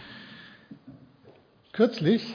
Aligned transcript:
Kürzlich 1.72 2.34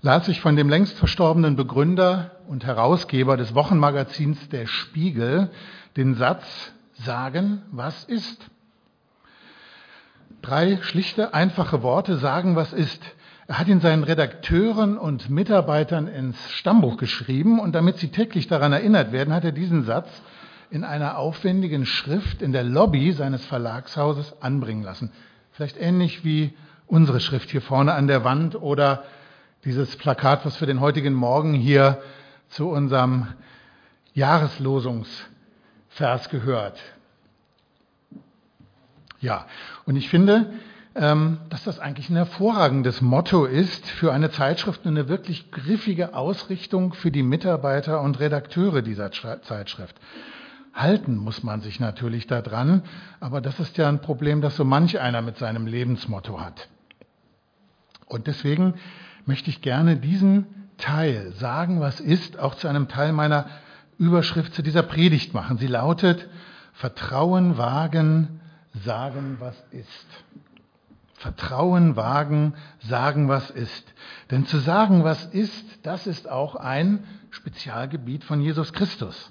las 0.00 0.28
ich 0.28 0.40
von 0.40 0.56
dem 0.56 0.70
längst 0.70 0.96
verstorbenen 0.96 1.56
Begründer 1.56 2.38
und 2.48 2.64
Herausgeber 2.64 3.36
des 3.36 3.54
Wochenmagazins 3.54 4.48
Der 4.48 4.66
Spiegel 4.66 5.50
den 5.98 6.14
Satz 6.14 6.72
Sagen, 6.94 7.60
was 7.70 8.04
ist. 8.04 8.50
Drei 10.42 10.78
schlichte, 10.82 11.34
einfache 11.34 11.82
Worte 11.82 12.16
sagen, 12.16 12.56
was 12.56 12.72
ist. 12.72 13.02
Er 13.48 13.58
hat 13.58 13.68
ihn 13.68 13.80
seinen 13.80 14.04
Redakteuren 14.04 14.98
und 14.98 15.30
Mitarbeitern 15.30 16.06
ins 16.06 16.36
Stammbuch 16.50 16.96
geschrieben 16.96 17.58
und 17.58 17.74
damit 17.74 17.98
sie 17.98 18.08
täglich 18.08 18.46
daran 18.46 18.72
erinnert 18.72 19.10
werden, 19.10 19.34
hat 19.34 19.44
er 19.44 19.52
diesen 19.52 19.84
Satz 19.84 20.08
in 20.70 20.84
einer 20.84 21.18
aufwendigen 21.18 21.86
Schrift 21.86 22.42
in 22.42 22.52
der 22.52 22.62
Lobby 22.62 23.12
seines 23.12 23.44
Verlagshauses 23.46 24.42
anbringen 24.42 24.82
lassen. 24.82 25.10
Vielleicht 25.52 25.80
ähnlich 25.80 26.24
wie 26.24 26.52
unsere 26.86 27.20
Schrift 27.20 27.50
hier 27.50 27.62
vorne 27.62 27.94
an 27.94 28.06
der 28.06 28.22
Wand 28.22 28.54
oder 28.54 29.04
dieses 29.64 29.96
Plakat, 29.96 30.46
was 30.46 30.56
für 30.56 30.66
den 30.66 30.80
heutigen 30.80 31.14
Morgen 31.14 31.54
hier 31.54 32.00
zu 32.48 32.68
unserem 32.68 33.26
Jahreslosungsvers 34.14 36.28
gehört. 36.30 36.78
Ja, 39.20 39.46
und 39.84 39.96
ich 39.96 40.08
finde, 40.08 40.52
ähm, 40.94 41.38
dass 41.50 41.64
das 41.64 41.78
eigentlich 41.78 42.08
ein 42.08 42.16
hervorragendes 42.16 43.00
Motto 43.00 43.44
ist 43.44 43.86
für 43.86 44.12
eine 44.12 44.30
Zeitschrift 44.30 44.84
und 44.84 44.96
eine 44.96 45.08
wirklich 45.08 45.50
griffige 45.50 46.14
Ausrichtung 46.14 46.92
für 46.92 47.10
die 47.10 47.22
Mitarbeiter 47.22 48.00
und 48.00 48.20
Redakteure 48.20 48.82
dieser 48.82 49.10
Zeitschrift. 49.10 49.96
Halten 50.74 51.16
muss 51.16 51.42
man 51.42 51.60
sich 51.60 51.80
natürlich 51.80 52.26
daran, 52.26 52.82
aber 53.20 53.40
das 53.40 53.58
ist 53.58 53.76
ja 53.76 53.88
ein 53.88 54.00
Problem, 54.00 54.40
das 54.40 54.56
so 54.56 54.64
manch 54.64 55.00
einer 55.00 55.22
mit 55.22 55.36
seinem 55.38 55.66
Lebensmotto 55.66 56.40
hat. 56.40 56.68
Und 58.06 58.26
deswegen 58.26 58.74
möchte 59.26 59.50
ich 59.50 59.60
gerne 59.60 59.96
diesen 59.96 60.46
Teil 60.78 61.32
sagen, 61.32 61.80
was 61.80 62.00
ist, 62.00 62.38
auch 62.38 62.54
zu 62.54 62.68
einem 62.68 62.88
Teil 62.88 63.12
meiner 63.12 63.46
Überschrift 63.98 64.54
zu 64.54 64.62
dieser 64.62 64.82
Predigt 64.82 65.34
machen. 65.34 65.58
Sie 65.58 65.66
lautet 65.66 66.28
Vertrauen 66.72 67.58
wagen, 67.58 68.40
sagen, 68.74 69.36
was 69.40 69.56
ist. 69.70 70.06
Vertrauen 71.14 71.96
wagen, 71.96 72.54
sagen, 72.78 73.28
was 73.28 73.50
ist. 73.50 73.92
Denn 74.30 74.46
zu 74.46 74.58
sagen, 74.58 75.02
was 75.02 75.26
ist, 75.26 75.84
das 75.84 76.06
ist 76.06 76.28
auch 76.28 76.54
ein 76.54 77.04
Spezialgebiet 77.30 78.24
von 78.24 78.40
Jesus 78.40 78.72
Christus. 78.72 79.30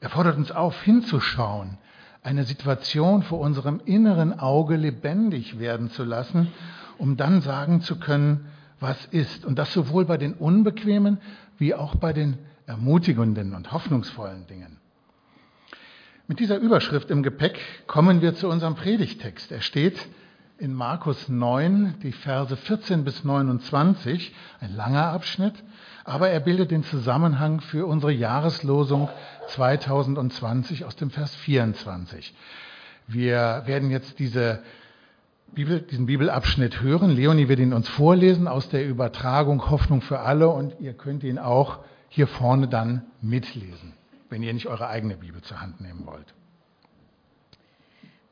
Er 0.00 0.08
fordert 0.08 0.36
uns 0.36 0.50
auf, 0.50 0.80
hinzuschauen, 0.82 1.78
eine 2.22 2.44
Situation 2.44 3.22
vor 3.22 3.38
unserem 3.40 3.80
inneren 3.84 4.38
Auge 4.38 4.76
lebendig 4.76 5.58
werden 5.58 5.90
zu 5.90 6.04
lassen, 6.04 6.48
um 6.96 7.18
dann 7.18 7.42
sagen 7.42 7.82
zu 7.82 7.98
können, 7.98 8.46
was 8.80 9.04
ist. 9.06 9.44
Und 9.44 9.58
das 9.58 9.72
sowohl 9.72 10.06
bei 10.06 10.16
den 10.16 10.32
unbequemen 10.32 11.18
wie 11.58 11.74
auch 11.74 11.96
bei 11.96 12.12
den 12.14 12.38
ermutigenden 12.66 13.54
und 13.54 13.72
hoffnungsvollen 13.72 14.46
Dingen. 14.46 14.78
Mit 16.26 16.40
dieser 16.40 16.56
Überschrift 16.56 17.10
im 17.10 17.22
Gepäck 17.22 17.60
kommen 17.86 18.22
wir 18.22 18.34
zu 18.34 18.48
unserem 18.48 18.76
Predigtext. 18.76 19.52
Er 19.52 19.60
steht 19.60 20.08
in 20.56 20.72
Markus 20.72 21.28
9, 21.28 21.96
die 22.02 22.12
Verse 22.12 22.56
14 22.56 23.04
bis 23.04 23.24
29, 23.24 24.34
ein 24.60 24.74
langer 24.74 25.08
Abschnitt, 25.08 25.52
aber 26.02 26.30
er 26.30 26.40
bildet 26.40 26.70
den 26.70 26.82
Zusammenhang 26.82 27.60
für 27.60 27.84
unsere 27.84 28.10
Jahreslosung 28.10 29.10
2020 29.48 30.86
aus 30.86 30.96
dem 30.96 31.10
Vers 31.10 31.34
24. 31.34 32.32
Wir 33.06 33.64
werden 33.66 33.90
jetzt 33.90 34.18
diese 34.18 34.62
Bibel, 35.52 35.82
diesen 35.82 36.06
Bibelabschnitt 36.06 36.80
hören. 36.80 37.10
Leonie 37.10 37.48
wird 37.48 37.60
ihn 37.60 37.74
uns 37.74 37.90
vorlesen 37.90 38.48
aus 38.48 38.70
der 38.70 38.88
Übertragung 38.88 39.68
Hoffnung 39.68 40.00
für 40.00 40.20
alle 40.20 40.48
und 40.48 40.80
ihr 40.80 40.94
könnt 40.94 41.22
ihn 41.22 41.38
auch 41.38 41.80
hier 42.08 42.28
vorne 42.28 42.66
dann 42.66 43.02
mitlesen 43.20 43.92
wenn 44.34 44.42
ihr 44.42 44.52
nicht 44.52 44.66
eure 44.66 44.88
eigene 44.88 45.16
Bibel 45.16 45.40
zur 45.42 45.60
Hand 45.60 45.80
nehmen 45.80 46.06
wollt. 46.06 46.34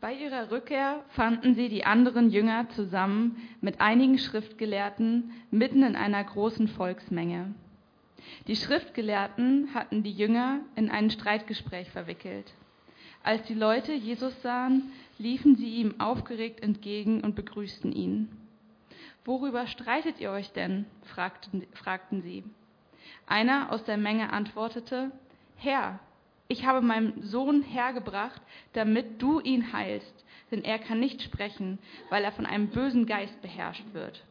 Bei 0.00 0.12
ihrer 0.12 0.50
Rückkehr 0.50 1.04
fanden 1.10 1.54
sie 1.54 1.68
die 1.68 1.84
anderen 1.84 2.28
Jünger 2.28 2.68
zusammen 2.70 3.36
mit 3.60 3.80
einigen 3.80 4.18
Schriftgelehrten 4.18 5.30
mitten 5.52 5.84
in 5.84 5.94
einer 5.94 6.24
großen 6.24 6.66
Volksmenge. 6.66 7.54
Die 8.48 8.56
Schriftgelehrten 8.56 9.74
hatten 9.74 10.02
die 10.02 10.10
Jünger 10.10 10.62
in 10.74 10.90
ein 10.90 11.08
Streitgespräch 11.08 11.88
verwickelt. 11.92 12.52
Als 13.22 13.44
die 13.44 13.54
Leute 13.54 13.92
Jesus 13.92 14.34
sahen, 14.42 14.90
liefen 15.18 15.54
sie 15.54 15.76
ihm 15.76 16.00
aufgeregt 16.00 16.64
entgegen 16.64 17.20
und 17.20 17.36
begrüßten 17.36 17.92
ihn. 17.92 18.28
Worüber 19.24 19.68
streitet 19.68 20.18
ihr 20.18 20.32
euch 20.32 20.50
denn? 20.50 20.84
fragten, 21.04 22.22
sie. 22.22 22.42
Einer 23.28 23.70
aus 23.70 23.84
der 23.84 23.98
Menge 23.98 24.32
antwortete, 24.32 25.12
Herr, 25.62 26.00
ich 26.48 26.66
habe 26.66 26.80
meinen 26.80 27.22
Sohn 27.22 27.62
hergebracht, 27.62 28.42
damit 28.72 29.22
du 29.22 29.38
ihn 29.38 29.72
heilst, 29.72 30.24
denn 30.50 30.64
er 30.64 30.80
kann 30.80 30.98
nicht 30.98 31.22
sprechen, 31.22 31.78
weil 32.10 32.24
er 32.24 32.32
von 32.32 32.46
einem 32.46 32.68
bösen 32.68 33.06
Geist 33.06 33.40
beherrscht 33.42 33.84
wird. 33.92 34.24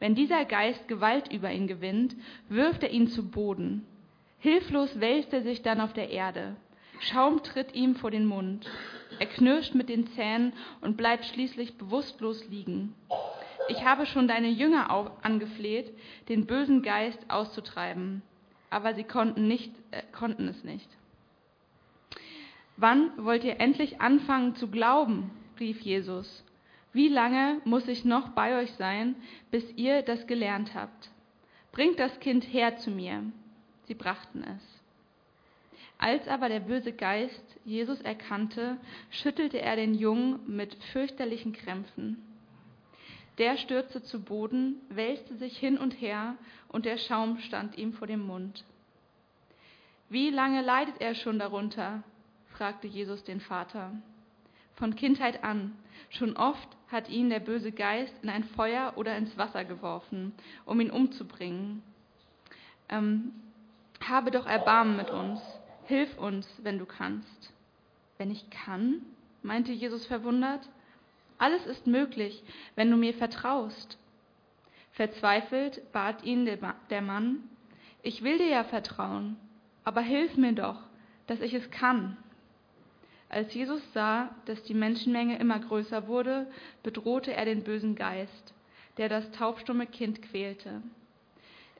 Wenn 0.00 0.14
dieser 0.14 0.44
Geist 0.44 0.86
Gewalt 0.88 1.32
über 1.32 1.50
ihn 1.50 1.66
gewinnt, 1.66 2.14
wirft 2.50 2.82
er 2.82 2.90
ihn 2.90 3.08
zu 3.08 3.30
Boden. 3.30 3.86
Hilflos 4.40 5.00
wälzt 5.00 5.32
er 5.32 5.42
sich 5.42 5.62
dann 5.62 5.80
auf 5.80 5.94
der 5.94 6.10
Erde. 6.10 6.54
Schaum 7.00 7.42
tritt 7.42 7.74
ihm 7.74 7.96
vor 7.96 8.10
den 8.10 8.26
Mund. 8.26 8.70
Er 9.18 9.26
knirscht 9.26 9.74
mit 9.74 9.88
den 9.88 10.06
Zähnen 10.08 10.52
und 10.82 10.98
bleibt 10.98 11.24
schließlich 11.24 11.78
bewusstlos 11.78 12.46
liegen. 12.50 12.94
Ich 13.68 13.82
habe 13.86 14.04
schon 14.04 14.28
deine 14.28 14.48
Jünger 14.48 14.90
angefleht, 15.22 15.90
den 16.28 16.44
bösen 16.44 16.82
Geist 16.82 17.18
auszutreiben 17.30 18.22
aber 18.74 18.94
sie 18.94 19.04
konnten, 19.04 19.46
nicht, 19.46 19.72
äh, 19.92 20.02
konnten 20.10 20.48
es 20.48 20.64
nicht. 20.64 20.88
Wann 22.76 23.12
wollt 23.24 23.44
ihr 23.44 23.60
endlich 23.60 24.00
anfangen 24.00 24.56
zu 24.56 24.68
glauben? 24.68 25.30
rief 25.60 25.80
Jesus. 25.80 26.44
Wie 26.92 27.06
lange 27.06 27.60
muss 27.64 27.86
ich 27.86 28.04
noch 28.04 28.30
bei 28.30 28.60
euch 28.60 28.72
sein, 28.72 29.14
bis 29.52 29.64
ihr 29.76 30.02
das 30.02 30.26
gelernt 30.26 30.74
habt? 30.74 31.08
Bringt 31.70 32.00
das 32.00 32.18
Kind 32.18 32.52
her 32.52 32.76
zu 32.78 32.90
mir. 32.90 33.22
Sie 33.84 33.94
brachten 33.94 34.42
es. 34.42 34.82
Als 35.96 36.26
aber 36.26 36.48
der 36.48 36.60
böse 36.60 36.92
Geist 36.92 37.44
Jesus 37.64 38.00
erkannte, 38.00 38.76
schüttelte 39.10 39.62
er 39.62 39.76
den 39.76 39.94
Jungen 39.94 40.40
mit 40.48 40.74
fürchterlichen 40.92 41.52
Krämpfen. 41.52 42.20
Der 43.38 43.56
stürzte 43.56 44.02
zu 44.02 44.22
Boden, 44.22 44.76
wälzte 44.88 45.36
sich 45.36 45.58
hin 45.58 45.76
und 45.76 45.92
her, 45.92 46.36
und 46.68 46.84
der 46.84 46.98
Schaum 46.98 47.38
stand 47.38 47.76
ihm 47.76 47.92
vor 47.92 48.06
dem 48.06 48.26
Mund. 48.26 48.64
Wie 50.08 50.30
lange 50.30 50.62
leidet 50.62 51.00
er 51.00 51.14
schon 51.14 51.38
darunter? 51.38 52.02
fragte 52.50 52.86
Jesus 52.86 53.24
den 53.24 53.40
Vater. 53.40 53.92
Von 54.74 54.94
Kindheit 54.94 55.42
an. 55.42 55.76
Schon 56.10 56.36
oft 56.36 56.68
hat 56.88 57.08
ihn 57.08 57.30
der 57.30 57.40
böse 57.40 57.72
Geist 57.72 58.14
in 58.22 58.28
ein 58.28 58.44
Feuer 58.44 58.92
oder 58.96 59.16
ins 59.16 59.36
Wasser 59.36 59.64
geworfen, 59.64 60.32
um 60.64 60.80
ihn 60.80 60.90
umzubringen. 60.90 61.82
Ähm, 62.88 63.32
habe 64.00 64.30
doch 64.30 64.46
Erbarmen 64.46 64.96
mit 64.96 65.10
uns. 65.10 65.40
Hilf 65.86 66.16
uns, 66.18 66.48
wenn 66.62 66.78
du 66.78 66.86
kannst. 66.86 67.52
Wenn 68.18 68.30
ich 68.30 68.48
kann? 68.50 69.02
meinte 69.42 69.72
Jesus 69.72 70.06
verwundert. 70.06 70.68
Alles 71.38 71.66
ist 71.66 71.86
möglich, 71.86 72.42
wenn 72.74 72.90
du 72.90 72.96
mir 72.96 73.14
vertraust. 73.14 73.98
Verzweifelt 74.92 75.92
bat 75.92 76.22
ihn 76.22 76.46
der 76.46 77.02
Mann, 77.02 77.48
ich 78.02 78.22
will 78.22 78.38
dir 78.38 78.48
ja 78.48 78.64
vertrauen, 78.64 79.36
aber 79.82 80.02
hilf 80.02 80.36
mir 80.36 80.52
doch, 80.52 80.78
dass 81.26 81.40
ich 81.40 81.54
es 81.54 81.70
kann. 81.70 82.16
Als 83.28 83.52
Jesus 83.54 83.80
sah, 83.92 84.34
dass 84.44 84.62
die 84.62 84.74
Menschenmenge 84.74 85.38
immer 85.38 85.58
größer 85.58 86.06
wurde, 86.06 86.46
bedrohte 86.82 87.32
er 87.32 87.46
den 87.46 87.64
bösen 87.64 87.96
Geist, 87.96 88.54
der 88.98 89.08
das 89.08 89.30
taubstumme 89.32 89.86
Kind 89.86 90.22
quälte. 90.22 90.82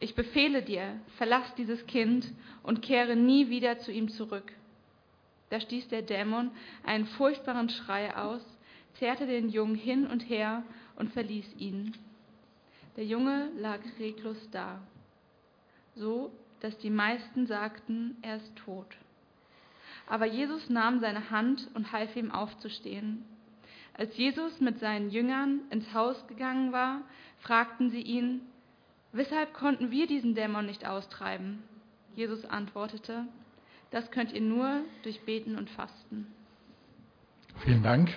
Ich 0.00 0.14
befehle 0.14 0.62
dir, 0.62 0.98
verlass 1.16 1.54
dieses 1.56 1.86
Kind 1.86 2.32
und 2.62 2.82
kehre 2.82 3.14
nie 3.14 3.50
wieder 3.50 3.78
zu 3.78 3.92
ihm 3.92 4.08
zurück. 4.08 4.50
Da 5.50 5.60
stieß 5.60 5.88
der 5.88 6.02
Dämon 6.02 6.50
einen 6.84 7.06
furchtbaren 7.06 7.68
Schrei 7.68 8.16
aus, 8.16 8.42
zerrte 8.98 9.26
den 9.26 9.48
Jungen 9.48 9.74
hin 9.74 10.06
und 10.06 10.20
her 10.28 10.62
und 10.96 11.12
verließ 11.12 11.56
ihn. 11.58 11.94
Der 12.96 13.04
Junge 13.04 13.50
lag 13.58 13.80
reglos 13.98 14.48
da. 14.50 14.80
So, 15.96 16.32
dass 16.60 16.76
die 16.78 16.90
meisten 16.90 17.46
sagten, 17.46 18.16
er 18.22 18.36
ist 18.36 18.56
tot. 18.56 18.86
Aber 20.06 20.26
Jesus 20.26 20.68
nahm 20.70 21.00
seine 21.00 21.30
Hand 21.30 21.68
und 21.74 21.92
half 21.92 22.14
ihm 22.16 22.30
aufzustehen. 22.30 23.24
Als 23.94 24.16
Jesus 24.16 24.60
mit 24.60 24.80
seinen 24.80 25.10
Jüngern 25.10 25.60
ins 25.70 25.92
Haus 25.94 26.26
gegangen 26.26 26.72
war, 26.72 27.02
fragten 27.40 27.90
sie 27.90 28.02
ihn, 28.02 28.40
weshalb 29.12 29.54
konnten 29.54 29.90
wir 29.90 30.06
diesen 30.06 30.34
Dämon 30.34 30.66
nicht 30.66 30.86
austreiben? 30.86 31.62
Jesus 32.14 32.44
antwortete, 32.44 33.26
das 33.90 34.10
könnt 34.10 34.32
ihr 34.32 34.40
nur 34.40 34.80
durch 35.04 35.20
Beten 35.24 35.56
und 35.56 35.70
Fasten. 35.70 36.26
Vielen 37.62 37.82
Dank. 37.82 38.10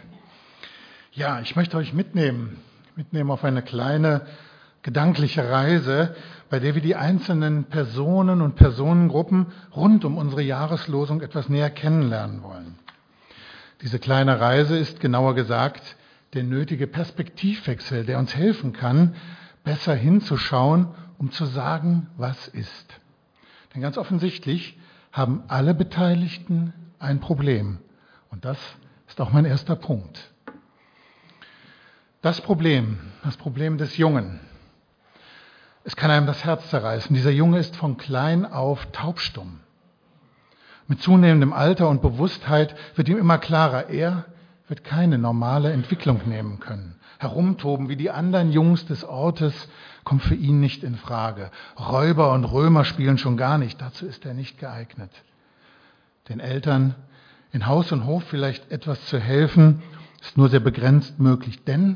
Ja, 1.17 1.39
ich 1.39 1.55
möchte 1.55 1.77
euch 1.77 1.93
mitnehmen, 1.93 2.59
mitnehmen 2.95 3.31
auf 3.31 3.43
eine 3.43 3.63
kleine 3.63 4.21
gedankliche 4.83 5.49
Reise, 5.49 6.15
bei 6.51 6.59
der 6.59 6.75
wir 6.75 6.81
die 6.83 6.95
einzelnen 6.95 7.63
Personen 7.63 8.43
und 8.43 8.55
Personengruppen 8.55 9.47
rund 9.75 10.05
um 10.05 10.15
unsere 10.15 10.43
Jahreslosung 10.43 11.21
etwas 11.21 11.49
näher 11.49 11.71
kennenlernen 11.71 12.43
wollen. 12.43 12.77
Diese 13.81 13.97
kleine 13.97 14.39
Reise 14.39 14.77
ist 14.77 14.99
genauer 14.99 15.33
gesagt 15.33 15.95
der 16.35 16.43
nötige 16.43 16.85
Perspektivwechsel, 16.85 18.05
der 18.05 18.19
uns 18.19 18.35
helfen 18.35 18.71
kann, 18.73 19.15
besser 19.63 19.95
hinzuschauen, 19.95 20.89
um 21.17 21.31
zu 21.31 21.45
sagen, 21.45 22.11
was 22.15 22.47
ist. 22.47 22.99
Denn 23.73 23.81
ganz 23.81 23.97
offensichtlich 23.97 24.77
haben 25.11 25.45
alle 25.47 25.73
Beteiligten 25.73 26.73
ein 26.99 27.19
Problem. 27.19 27.79
Und 28.29 28.45
das 28.45 28.59
ist 29.07 29.19
auch 29.19 29.31
mein 29.31 29.45
erster 29.45 29.75
Punkt. 29.75 30.31
Das 32.27 32.41
Problem, 32.41 32.99
das 33.23 33.37
Problem 33.37 33.77
des 33.77 33.95
Jungen, 33.95 34.41
es 35.85 35.95
kann 35.95 36.11
einem 36.11 36.27
das 36.27 36.43
Herz 36.43 36.69
zerreißen. 36.69 37.15
Dieser 37.15 37.31
Junge 37.31 37.57
ist 37.57 37.77
von 37.77 37.95
klein 37.95 38.45
auf 38.45 38.85
taubstumm. 38.91 39.61
Mit 40.89 41.01
zunehmendem 41.01 41.53
Alter 41.53 41.87
und 41.87 42.01
Bewusstheit 42.01 42.75
wird 42.95 43.07
ihm 43.07 43.17
immer 43.17 43.37
klarer, 43.37 43.87
er 43.87 44.25
wird 44.67 44.83
keine 44.83 45.17
normale 45.17 45.71
Entwicklung 45.71 46.19
nehmen 46.25 46.59
können. 46.59 46.95
Herumtoben 47.17 47.87
wie 47.87 47.95
die 47.95 48.11
anderen 48.11 48.51
Jungs 48.51 48.85
des 48.85 49.05
Ortes 49.05 49.69
kommt 50.03 50.21
für 50.21 50.35
ihn 50.35 50.59
nicht 50.59 50.83
in 50.83 50.97
Frage. 50.97 51.49
Räuber 51.79 52.33
und 52.33 52.43
Römer 52.43 52.83
spielen 52.83 53.17
schon 53.17 53.37
gar 53.37 53.57
nicht. 53.57 53.79
Dazu 53.79 54.05
ist 54.05 54.25
er 54.25 54.33
nicht 54.33 54.59
geeignet. 54.59 55.11
Den 56.27 56.41
Eltern 56.41 56.93
in 57.53 57.67
Haus 57.67 57.93
und 57.93 58.05
Hof 58.05 58.25
vielleicht 58.25 58.69
etwas 58.69 59.05
zu 59.05 59.17
helfen, 59.17 59.81
ist 60.19 60.37
nur 60.37 60.49
sehr 60.49 60.59
begrenzt 60.59 61.21
möglich, 61.21 61.63
denn 61.63 61.95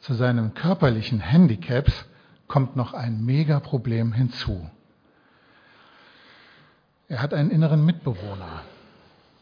zu 0.00 0.14
seinen 0.14 0.54
körperlichen 0.54 1.20
Handicaps 1.20 2.06
kommt 2.46 2.76
noch 2.76 2.94
ein 2.94 3.24
Megaproblem 3.24 4.12
hinzu. 4.12 4.68
Er 7.08 7.22
hat 7.22 7.34
einen 7.34 7.50
inneren 7.50 7.84
Mitbewohner. 7.84 8.62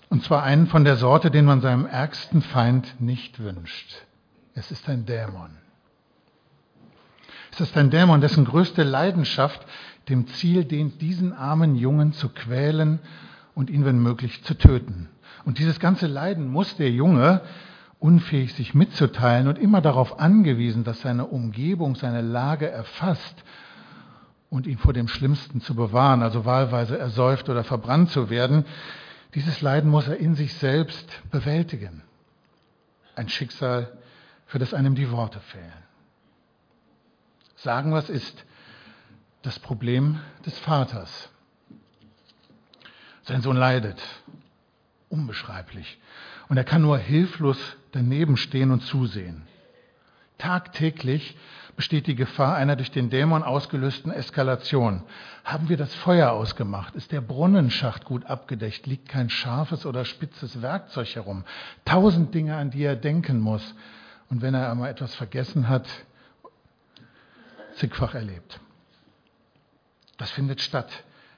Und 0.09 0.23
zwar 0.23 0.45
einen 0.45 0.69
von 0.69 0.85
der 0.85 0.97
Sorte, 0.97 1.31
den 1.31 1.45
man 1.45 1.61
seinem 1.61 1.85
ärgsten 1.87 2.43
Feind 2.43 3.01
nicht 3.01 3.41
wünscht. 3.41 4.05
Es 4.55 4.71
ist 4.71 4.89
ein 4.89 5.05
Dämon. 5.05 5.51
Es 7.51 7.61
ist 7.61 7.77
ein 7.77 7.91
Dämon, 7.91 8.21
dessen 8.21 8.45
größte 8.45 8.83
Leidenschaft 8.83 9.67
dem 10.09 10.29
Ziel 10.29 10.65
dient, 10.65 11.01
diesen 11.03 11.33
armen 11.33 11.75
Jungen 11.75 12.13
zu 12.13 12.29
quälen 12.29 13.01
und 13.55 13.71
ihn, 13.71 13.85
wenn 13.85 13.99
möglich, 13.99 14.45
zu 14.45 14.55
töten. 14.55 15.09
Und 15.45 15.59
dieses 15.59 15.81
ganze 15.81 16.07
Leiden 16.07 16.49
muss 16.49 16.77
der 16.77 16.91
Junge 16.91 17.41
unfähig 17.99 18.55
sich 18.55 18.75
mitzuteilen 18.75 19.49
und 19.49 19.59
immer 19.59 19.81
darauf 19.81 20.21
angewiesen, 20.21 20.85
dass 20.85 21.01
seine 21.01 21.27
Umgebung 21.27 21.97
seine 21.97 22.21
Lage 22.21 22.71
erfasst 22.71 23.43
und 24.51 24.67
ihn 24.67 24.79
vor 24.79 24.93
dem 24.93 25.09
Schlimmsten 25.09 25.61
zu 25.61 25.75
bewahren, 25.75 26.23
also 26.23 26.45
wahlweise 26.45 26.99
ersäuft 26.99 27.49
oder 27.49 27.65
verbrannt 27.65 28.11
zu 28.11 28.31
werden, 28.31 28.65
dieses 29.35 29.61
Leiden 29.61 29.91
muss 29.91 30.09
er 30.09 30.17
in 30.17 30.35
sich 30.35 30.55
selbst 30.55 31.11
bewältigen. 31.31 32.03
Ein 33.15 33.29
Schicksal, 33.29 33.97
für 34.47 34.59
das 34.59 34.73
einem 34.73 34.95
die 34.95 35.11
Worte 35.11 35.41
fehlen. 35.41 35.73
Sagen, 37.57 37.93
was 37.93 38.09
ist 38.09 38.45
das 39.43 39.59
Problem 39.59 40.21
des 40.45 40.59
Vaters. 40.59 41.31
Sein 43.23 43.43
Sohn 43.43 43.57
leidet, 43.57 44.01
unbeschreiblich. 45.09 45.99
Und 46.49 46.57
er 46.57 46.65
kann 46.65 46.83
nur 46.83 46.99
hilflos 46.99 47.59
daneben 47.97 48.37
stehen 48.37 48.71
und 48.71 48.81
zusehen. 48.83 49.43
Tagtäglich 50.39 51.35
besteht 51.77 52.07
die 52.07 52.15
Gefahr 52.15 52.55
einer 52.55 52.77
durch 52.77 52.91
den 52.91 53.09
Dämon 53.09 53.43
ausgelösten 53.43 54.13
Eskalation. 54.13 55.03
Haben 55.45 55.71
wir 55.71 55.79
das 55.79 55.95
Feuer 55.95 56.33
ausgemacht? 56.33 56.95
Ist 56.95 57.11
der 57.11 57.23
Brunnenschacht 57.23 58.05
gut 58.05 58.27
abgedeckt? 58.27 58.87
Liegt 58.87 59.09
kein 59.09 59.31
scharfes 59.31 59.87
oder 59.87 60.05
spitzes 60.05 60.61
Werkzeug 60.61 61.15
herum? 61.15 61.45
Tausend 61.87 62.35
Dinge, 62.35 62.57
an 62.57 62.71
die 62.71 62.83
er 62.83 62.97
denken 62.97 63.41
muss. 63.41 63.75
Und 64.29 64.43
wenn 64.43 64.55
er 64.55 64.71
einmal 64.71 64.91
etwas 64.91 65.15
vergessen 65.15 65.69
hat, 65.69 65.87
zigfach 67.77 68.15
erlebt. 68.15 68.61
Das 70.19 70.31
findet 70.31 70.61
statt, 70.61 70.91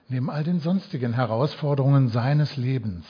neben 0.08 0.31
all 0.31 0.43
den 0.43 0.61
sonstigen 0.61 1.12
Herausforderungen 1.12 2.08
seines 2.08 2.56
Lebens. 2.56 3.06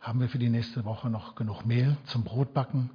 Haben 0.00 0.20
wir 0.20 0.28
für 0.28 0.38
die 0.38 0.48
nächste 0.48 0.84
Woche 0.86 1.10
noch 1.10 1.34
genug 1.34 1.66
Mehl 1.66 1.96
zum 2.06 2.24
Brotbacken? 2.24 2.90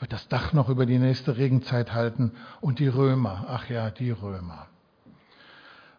Wird 0.00 0.12
das 0.12 0.26
Dach 0.26 0.52
noch 0.52 0.68
über 0.68 0.86
die 0.86 0.98
nächste 0.98 1.36
Regenzeit 1.36 1.92
halten? 1.92 2.32
Und 2.60 2.80
die 2.80 2.88
Römer, 2.88 3.46
ach 3.48 3.68
ja, 3.68 3.90
die 3.90 4.10
Römer. 4.10 4.66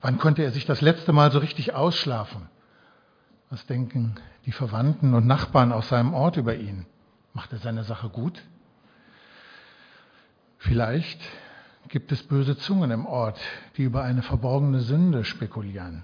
Wann 0.01 0.19
konnte 0.19 0.43
er 0.43 0.51
sich 0.51 0.65
das 0.65 0.81
letzte 0.81 1.13
Mal 1.13 1.31
so 1.31 1.39
richtig 1.39 1.73
ausschlafen? 1.73 2.49
Was 3.49 3.65
denken 3.67 4.15
die 4.45 4.51
Verwandten 4.51 5.13
und 5.13 5.25
Nachbarn 5.25 5.71
aus 5.71 5.87
seinem 5.87 6.13
Ort 6.13 6.35
über 6.35 6.55
ihn? 6.55 6.85
Macht 7.33 7.53
er 7.53 7.59
seine 7.59 7.85
Sache 7.85 8.09
gut? 8.09 8.43
Vielleicht 10.57 11.21
gibt 11.87 12.11
es 12.11 12.21
böse 12.23 12.57
Zungen 12.57 12.91
im 12.91 13.05
Ort, 13.05 13.39
die 13.77 13.83
über 13.83 14.03
eine 14.03 14.23
verborgene 14.23 14.81
Sünde 14.81 15.23
spekulieren. 15.23 16.03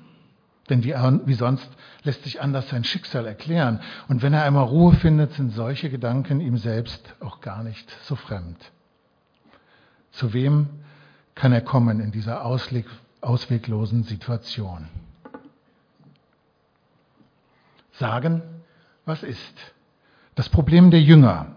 Denn 0.69 0.83
wie, 0.83 0.93
wie 0.93 1.33
sonst 1.33 1.67
lässt 2.03 2.23
sich 2.23 2.41
anders 2.41 2.69
sein 2.69 2.83
Schicksal 2.83 3.25
erklären. 3.25 3.79
Und 4.07 4.21
wenn 4.21 4.33
er 4.33 4.43
einmal 4.43 4.65
Ruhe 4.65 4.93
findet, 4.93 5.33
sind 5.33 5.51
solche 5.51 5.89
Gedanken 5.89 6.39
ihm 6.41 6.57
selbst 6.57 7.15
auch 7.19 7.41
gar 7.41 7.63
nicht 7.63 7.89
so 8.03 8.15
fremd. 8.15 8.57
Zu 10.11 10.33
wem 10.33 10.67
kann 11.35 11.51
er 11.51 11.61
kommen 11.61 11.99
in 11.99 12.11
dieser 12.11 12.45
ausweglosen 12.45 14.03
Situation? 14.03 14.87
Sagen, 17.93 18.41
was 19.05 19.23
ist? 19.23 19.73
Das 20.35 20.49
Problem 20.49 20.91
der 20.91 21.01
Jünger 21.01 21.55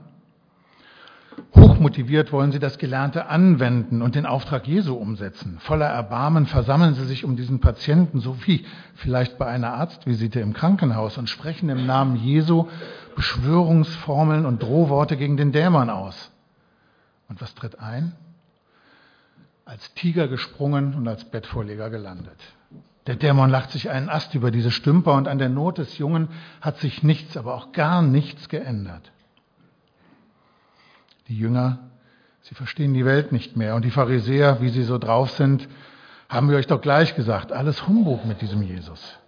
Hochmotiviert 1.55 2.33
wollen 2.33 2.53
sie 2.53 2.59
das 2.59 2.79
Gelernte 2.79 3.27
anwenden 3.27 4.03
und 4.03 4.15
den 4.15 4.27
Auftrag 4.27 4.67
Jesu 4.67 4.95
umsetzen. 4.95 5.59
Voller 5.61 5.87
Erbarmen 5.87 6.47
versammeln 6.47 6.95
sie 6.95 7.05
sich 7.05 7.25
um 7.25 7.37
diesen 7.37 7.61
Patienten, 7.61 8.21
so 8.21 8.37
wie 8.47 8.65
vielleicht 8.95 9.39
bei 9.39 9.47
einer 9.47 9.75
Arztvisite 9.75 10.41
im 10.41 10.53
Krankenhaus, 10.53 11.19
und 11.19 11.29
sprechen 11.29 11.69
im 11.69 11.87
Namen 11.87 12.17
Jesu 12.17 12.69
Beschwörungsformeln 13.17 14.47
und 14.47 14.63
Drohworte 14.63 15.17
gegen 15.17 15.37
den 15.37 15.53
Dämon 15.53 15.91
aus. 15.91 16.31
Und 17.29 17.41
was 17.41 17.55
tritt 17.55 17.79
ein? 17.79 18.13
Als 19.65 19.95
Tiger 19.95 20.29
gesprungen 20.29 20.95
und 20.95 21.07
als 21.09 21.25
Bettvorleger 21.25 21.91
gelandet. 21.91 22.39
Der 23.07 23.17
Dämon 23.17 23.51
lacht 23.51 23.71
sich 23.71 23.91
einen 23.91 24.09
Ast 24.09 24.35
über 24.35 24.51
diese 24.51 24.71
Stümper 24.71 25.15
und 25.15 25.29
an 25.29 25.39
der 25.39 25.49
Not 25.49 25.79
des 25.79 25.99
Jungen 25.99 26.29
hat 26.61 26.79
sich 26.79 27.03
nichts, 27.03 27.37
aber 27.37 27.55
auch 27.55 27.73
gar 27.73 28.03
nichts 28.03 28.49
geändert. 28.49 29.11
Die 31.33 31.39
Jünger, 31.39 31.79
sie 32.43 32.55
verstehen 32.55 32.93
die 32.93 33.07
Welt 33.07 33.33
nicht 33.33 33.57
mehr. 33.57 33.75
Und 33.75 33.87
die 33.87 33.91
Pharisäer, 33.91 34.61
wie 34.61 34.69
sie 34.69 34.83
so 34.83 34.99
drauf 34.99 35.31
sind, 35.31 35.67
haben 36.29 36.51
wir 36.51 36.59
euch 36.59 36.67
doch 36.67 36.83
gleich 36.83 37.17
gesagt, 37.17 37.53
alles 37.53 37.89
Humbug 37.89 38.27
mit 38.27 38.43
diesem 38.43 38.61
Jesus. 38.63 39.19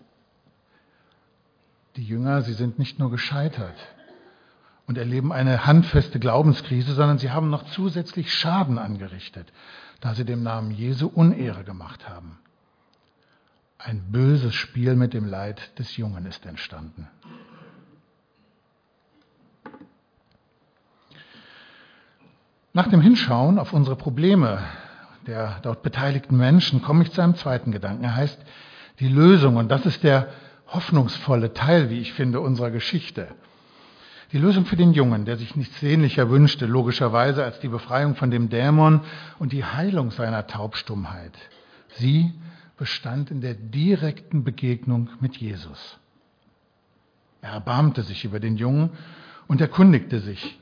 Die 1.96 2.04
Jünger, 2.04 2.42
sie 2.42 2.52
sind 2.52 2.78
nicht 2.78 2.98
nur 2.98 3.10
gescheitert 3.10 3.78
und 4.86 4.98
erleben 4.98 5.32
eine 5.32 5.64
handfeste 5.64 6.20
Glaubenskrise, 6.20 6.92
sondern 6.92 7.16
sie 7.16 7.30
haben 7.30 7.48
noch 7.48 7.64
zusätzlich 7.70 8.34
Schaden 8.34 8.76
angerichtet, 8.76 9.50
da 10.02 10.12
sie 10.12 10.26
dem 10.26 10.42
Namen 10.42 10.72
Jesu 10.72 11.06
Unehre 11.06 11.64
gemacht 11.64 12.06
haben. 12.06 12.38
Ein 13.78 14.12
böses 14.12 14.54
Spiel 14.54 14.94
mit 14.94 15.14
dem 15.14 15.24
Leid 15.24 15.78
des 15.78 15.96
Jungen 15.96 16.26
ist 16.26 16.44
entstanden. 16.44 17.08
Nach 22.76 22.88
dem 22.88 23.00
Hinschauen 23.00 23.60
auf 23.60 23.72
unsere 23.72 23.94
Probleme 23.94 24.58
der 25.28 25.60
dort 25.62 25.82
beteiligten 25.84 26.36
Menschen 26.36 26.82
komme 26.82 27.04
ich 27.04 27.12
zu 27.12 27.20
einem 27.20 27.36
zweiten 27.36 27.70
Gedanken. 27.70 28.02
Er 28.02 28.16
heißt 28.16 28.38
die 28.98 29.08
Lösung. 29.08 29.56
Und 29.56 29.70
das 29.70 29.86
ist 29.86 30.02
der 30.02 30.28
hoffnungsvolle 30.66 31.54
Teil, 31.54 31.88
wie 31.88 32.00
ich 32.00 32.12
finde, 32.12 32.40
unserer 32.40 32.72
Geschichte. 32.72 33.28
Die 34.32 34.38
Lösung 34.38 34.66
für 34.66 34.74
den 34.74 34.92
Jungen, 34.92 35.24
der 35.24 35.36
sich 35.36 35.54
nichts 35.54 35.78
sehnlicher 35.78 36.30
wünschte, 36.30 36.66
logischerweise, 36.66 37.44
als 37.44 37.60
die 37.60 37.68
Befreiung 37.68 38.16
von 38.16 38.32
dem 38.32 38.48
Dämon 38.48 39.02
und 39.38 39.52
die 39.52 39.64
Heilung 39.64 40.10
seiner 40.10 40.48
Taubstummheit. 40.48 41.32
Sie 41.96 42.32
bestand 42.76 43.30
in 43.30 43.40
der 43.40 43.54
direkten 43.54 44.42
Begegnung 44.42 45.10
mit 45.20 45.36
Jesus. 45.36 45.98
Er 47.40 47.52
erbarmte 47.52 48.02
sich 48.02 48.24
über 48.24 48.40
den 48.40 48.56
Jungen 48.56 48.90
und 49.46 49.60
erkundigte 49.60 50.18
sich, 50.18 50.58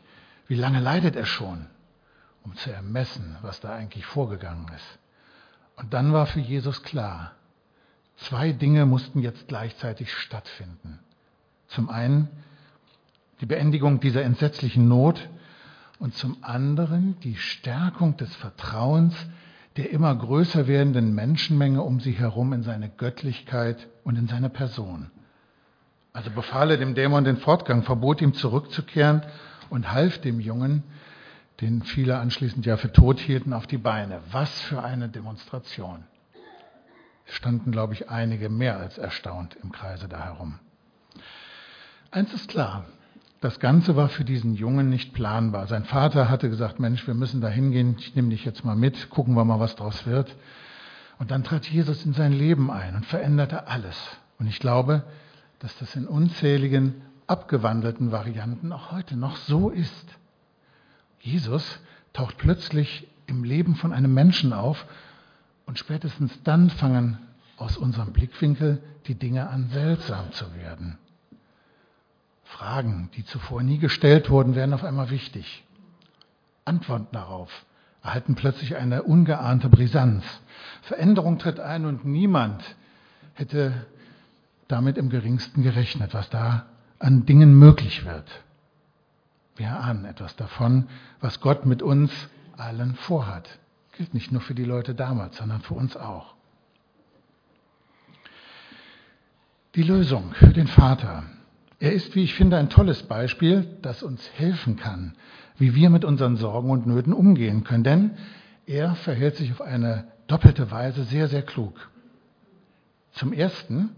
Wie 0.47 0.57
lange 0.57 0.81
leidet 0.81 1.17
er 1.17 1.25
schon, 1.25 1.67
um 2.45 2.55
zu 2.57 2.71
ermessen, 2.71 3.37
was 3.43 3.61
da 3.61 3.75
eigentlich 3.75 4.07
vorgegangen 4.07 4.67
ist. 4.75 4.99
Und 5.77 5.95
dann 5.95 6.13
war 6.13 6.27
für 6.27 6.41
Jesus 6.41 6.83
klar, 6.83 7.33
zwei 8.17 8.53
Dinge 8.53 8.87
mussten 8.87 9.21
jetzt 9.21 9.49
gleichzeitig 9.49 10.13
stattfinden. 10.13 10.99
Zum 11.69 11.89
einen 11.89 12.29
die 13.41 13.47
Beendigung 13.47 14.01
dieser 14.01 14.23
entsetzlichen 14.23 14.89
Not 14.89 15.29
und 15.99 16.15
zum 16.15 16.37
anderen 16.43 17.19
die 17.21 17.37
Stärkung 17.37 18.17
des 18.17 18.35
Vertrauens 18.37 19.15
der 19.77 19.91
immer 19.91 20.15
größer 20.15 20.67
werdenden 20.67 21.15
Menschenmenge 21.15 21.83
um 21.83 22.01
sie 22.01 22.13
herum 22.13 22.53
in 22.53 22.63
seine 22.63 22.91
Göttlichkeit 22.91 23.89
und 24.05 24.19
in 24.19 24.29
seine 24.29 24.51
Person. 24.51 25.11
Also 26.13 26.31
befahl 26.31 26.71
er 26.71 26.77
dem 26.77 26.95
Dämon 26.95 27.25
den 27.25 27.39
Fortgang, 27.39 27.83
verbot 27.83 28.21
ihm 28.21 28.35
zurückzukehren 28.35 29.23
und 29.71 29.91
half 29.91 30.21
dem 30.21 30.41
Jungen, 30.41 30.83
den 31.63 31.83
viele 31.83 32.19
anschließend 32.19 32.67
ja 32.67 32.77
für 32.77 32.93
tot 32.93 33.21
hielten, 33.21 33.53
auf 33.53 33.69
die 33.69 33.79
Beine. 33.79 34.21
Was 34.33 34.61
für 34.63 34.83
eine 34.83 35.09
Demonstration. 35.09 36.05
Es 37.27 37.35
standen, 37.35 37.71
glaube 37.71 37.95
ich, 37.95 38.11
einige 38.11 38.49
mehr 38.49 38.79
als 38.79 38.99
erstaunt 38.99 39.57
im 39.63 39.71
Kreise 39.71 40.09
da 40.09 40.25
herum. 40.25 40.59
Eins 42.11 42.35
ist 42.35 42.49
klar, 42.49 42.85
das 43.41 43.61
Ganze 43.61 43.97
war 43.97 44.09
für 44.09 44.25
diesen 44.25 44.55
Jungen 44.55 44.89
nicht 44.89 45.15
planbar. 45.15 45.69
Sein 45.69 45.85
Vater 45.85 46.29
hatte 46.29 46.51
gesagt, 46.51 46.81
Mensch, 46.81 47.07
wir 47.07 47.15
müssen 47.15 47.41
da 47.41 47.49
hingehen, 47.49 47.97
ich 47.99 48.15
nehme 48.15 48.31
dich 48.31 48.45
jetzt 48.45 48.65
mal 48.65 48.77
mit, 48.77 49.09
gucken 49.09 49.35
wir 49.35 49.45
mal, 49.45 49.61
was 49.61 49.77
draus 49.77 50.05
wird. 50.05 50.35
Und 51.19 51.31
dann 51.31 51.45
trat 51.45 51.67
Jesus 51.67 52.05
in 52.05 52.13
sein 52.13 52.33
Leben 52.33 52.73
ein 52.73 52.97
und 52.97 53.07
veränderte 53.07 53.69
alles. 53.69 53.97
Und 54.39 54.49
ich 54.49 54.59
glaube, 54.59 55.05
dass 55.61 55.79
das 55.79 55.95
in 55.95 56.09
unzähligen 56.09 57.03
abgewandelten 57.29 58.11
Varianten 58.11 58.73
auch 58.73 58.91
heute 58.91 59.17
noch 59.17 59.37
so 59.37 59.71
ist. 59.71 60.19
Jesus 61.23 61.81
taucht 62.13 62.37
plötzlich 62.37 63.09
im 63.27 63.45
Leben 63.45 63.77
von 63.77 63.93
einem 63.93 64.13
Menschen 64.13 64.53
auf 64.53 64.85
und 65.67 65.79
spätestens 65.79 66.43
dann 66.43 66.69
fangen 66.69 67.19
aus 67.57 67.77
unserem 67.77 68.13
Blickwinkel 68.13 68.83
die 69.07 69.15
Dinge 69.15 69.49
an 69.49 69.69
seltsam 69.71 70.33
zu 70.33 70.53
werden. 70.57 70.99
Fragen, 72.45 73.09
die 73.17 73.25
zuvor 73.25 73.63
nie 73.63 73.79
gestellt 73.79 74.31
wurden, 74.31 74.55
werden 74.55 74.75
auf 74.75 74.85
einmal 74.85 75.11
wichtig. 75.11 75.65
Antworten 76.65 77.09
darauf 77.13 77.65
erhalten 78.03 78.35
plötzlich 78.35 78.77
eine 78.77 79.05
ungeahnte 79.05 79.69
Brisanz. 79.69 80.25
Veränderung 80.83 81.39
tritt 81.39 81.61
ein 81.61 81.87
und 81.87 82.05
niemand 82.05 82.63
hätte 83.35 83.87
damit 84.67 84.99
im 84.99 85.09
geringsten 85.09 85.63
gerechnet, 85.63 86.15
was 86.15 86.29
da 86.31 86.67
an 86.99 87.27
Dingen 87.27 87.55
möglich 87.55 88.05
wird. 88.05 88.29
Wir 89.57 89.71
ahnen 89.71 90.05
etwas 90.05 90.35
davon, 90.37 90.89
was 91.21 91.41
Gott 91.41 91.67
mit 91.67 91.83
uns 91.83 92.11
allen 92.57 92.95
vorhat. 92.95 93.59
Gilt 93.97 94.15
nicht 94.15 94.33
nur 94.33 94.41
für 94.41 94.55
die 94.55 94.65
Leute 94.65 94.95
damals, 94.95 95.37
sondern 95.37 95.61
für 95.61 95.75
uns 95.75 95.97
auch. 95.97 96.35
Die 99.75 99.83
Lösung 99.83 100.33
für 100.35 100.53
den 100.53 100.67
Vater. 100.67 101.25
Er 101.79 101.93
ist, 101.93 102.15
wie 102.15 102.23
ich 102.23 102.35
finde, 102.35 102.57
ein 102.57 102.71
tolles 102.71 103.03
Beispiel, 103.03 103.79
das 103.83 104.03
uns 104.03 104.31
helfen 104.37 104.77
kann, 104.77 105.15
wie 105.59 105.75
wir 105.75 105.91
mit 105.91 106.05
unseren 106.05 106.37
Sorgen 106.37 106.71
und 106.71 106.87
Nöten 106.87 107.13
umgehen 107.13 107.65
können. 107.65 107.85
Denn 107.85 108.11
er 108.67 108.95
verhält 108.95 109.37
sich 109.37 109.51
auf 109.51 109.61
eine 109.61 110.07
doppelte 110.27 110.71
Weise 110.71 111.05
sehr, 111.05 111.29
sehr 111.29 111.43
klug. 111.43 111.91
Zum 113.13 113.33
Ersten 113.33 113.91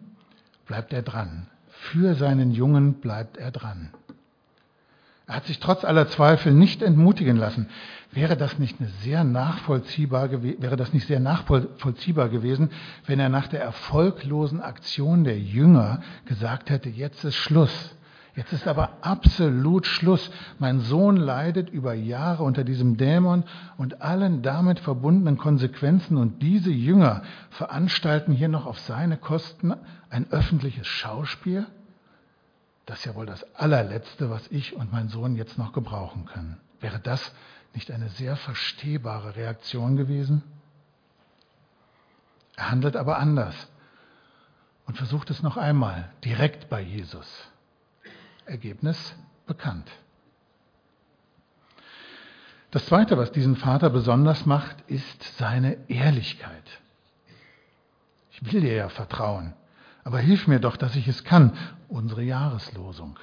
bleibt 0.66 0.92
er 0.92 1.02
dran. 1.02 1.46
Für 1.68 2.14
seinen 2.14 2.52
Jungen 2.52 2.94
bleibt 2.94 3.36
er 3.36 3.50
dran. 3.50 3.90
Er 5.26 5.36
hat 5.36 5.46
sich 5.46 5.58
trotz 5.58 5.84
aller 5.84 6.08
Zweifel 6.08 6.52
nicht 6.52 6.82
entmutigen 6.82 7.36
lassen. 7.36 7.68
Wäre 8.12 8.36
das 8.36 8.58
nicht 8.58 8.76
sehr 9.02 9.24
nachvollziehbar, 9.24 10.30
wäre 10.42 10.76
das 10.76 10.92
nicht 10.92 11.06
sehr 11.06 11.20
nachvollziehbar 11.20 12.28
gewesen, 12.28 12.70
wenn 13.06 13.18
er 13.18 13.30
nach 13.30 13.48
der 13.48 13.62
erfolglosen 13.62 14.60
Aktion 14.60 15.24
der 15.24 15.38
Jünger 15.38 16.00
gesagt 16.26 16.68
hätte, 16.68 16.90
jetzt 16.90 17.24
ist 17.24 17.36
Schluss. 17.36 17.96
Jetzt 18.36 18.52
ist 18.52 18.66
aber 18.66 18.98
absolut 19.00 19.86
Schluss. 19.86 20.30
Mein 20.58 20.80
Sohn 20.80 21.16
leidet 21.16 21.70
über 21.70 21.94
Jahre 21.94 22.42
unter 22.42 22.64
diesem 22.64 22.96
Dämon 22.96 23.44
und 23.78 24.02
allen 24.02 24.42
damit 24.42 24.80
verbundenen 24.80 25.38
Konsequenzen 25.38 26.16
und 26.16 26.42
diese 26.42 26.70
Jünger 26.70 27.22
veranstalten 27.50 28.32
hier 28.32 28.48
noch 28.48 28.66
auf 28.66 28.80
seine 28.80 29.16
Kosten 29.16 29.72
ein 30.10 30.26
öffentliches 30.30 30.86
Schauspiel. 30.86 31.66
Das 32.86 32.98
ist 32.98 33.04
ja 33.06 33.14
wohl 33.14 33.26
das 33.26 33.42
allerletzte, 33.54 34.30
was 34.30 34.46
ich 34.48 34.76
und 34.76 34.92
mein 34.92 35.08
Sohn 35.08 35.36
jetzt 35.36 35.56
noch 35.58 35.72
gebrauchen 35.72 36.26
können. 36.26 36.60
Wäre 36.80 37.00
das 37.00 37.32
nicht 37.74 37.90
eine 37.90 38.08
sehr 38.10 38.36
verstehbare 38.36 39.36
Reaktion 39.36 39.96
gewesen? 39.96 40.42
Er 42.56 42.70
handelt 42.70 42.96
aber 42.96 43.18
anders 43.18 43.54
und 44.86 44.96
versucht 44.96 45.30
es 45.30 45.42
noch 45.42 45.56
einmal 45.56 46.12
direkt 46.24 46.68
bei 46.68 46.80
Jesus. 46.80 47.26
Ergebnis 48.46 49.14
bekannt. 49.46 49.90
Das 52.70 52.86
Zweite, 52.86 53.16
was 53.16 53.32
diesen 53.32 53.56
Vater 53.56 53.88
besonders 53.88 54.46
macht, 54.46 54.80
ist 54.88 55.22
seine 55.38 55.78
Ehrlichkeit. 55.88 56.80
Ich 58.32 58.52
will 58.52 58.60
dir 58.60 58.74
ja 58.74 58.88
vertrauen, 58.88 59.54
aber 60.02 60.18
hilf 60.18 60.48
mir 60.48 60.58
doch, 60.58 60.76
dass 60.76 60.96
ich 60.96 61.06
es 61.06 61.22
kann. 61.24 61.56
Unsere 61.94 62.24
Jahreslosung. 62.24 63.20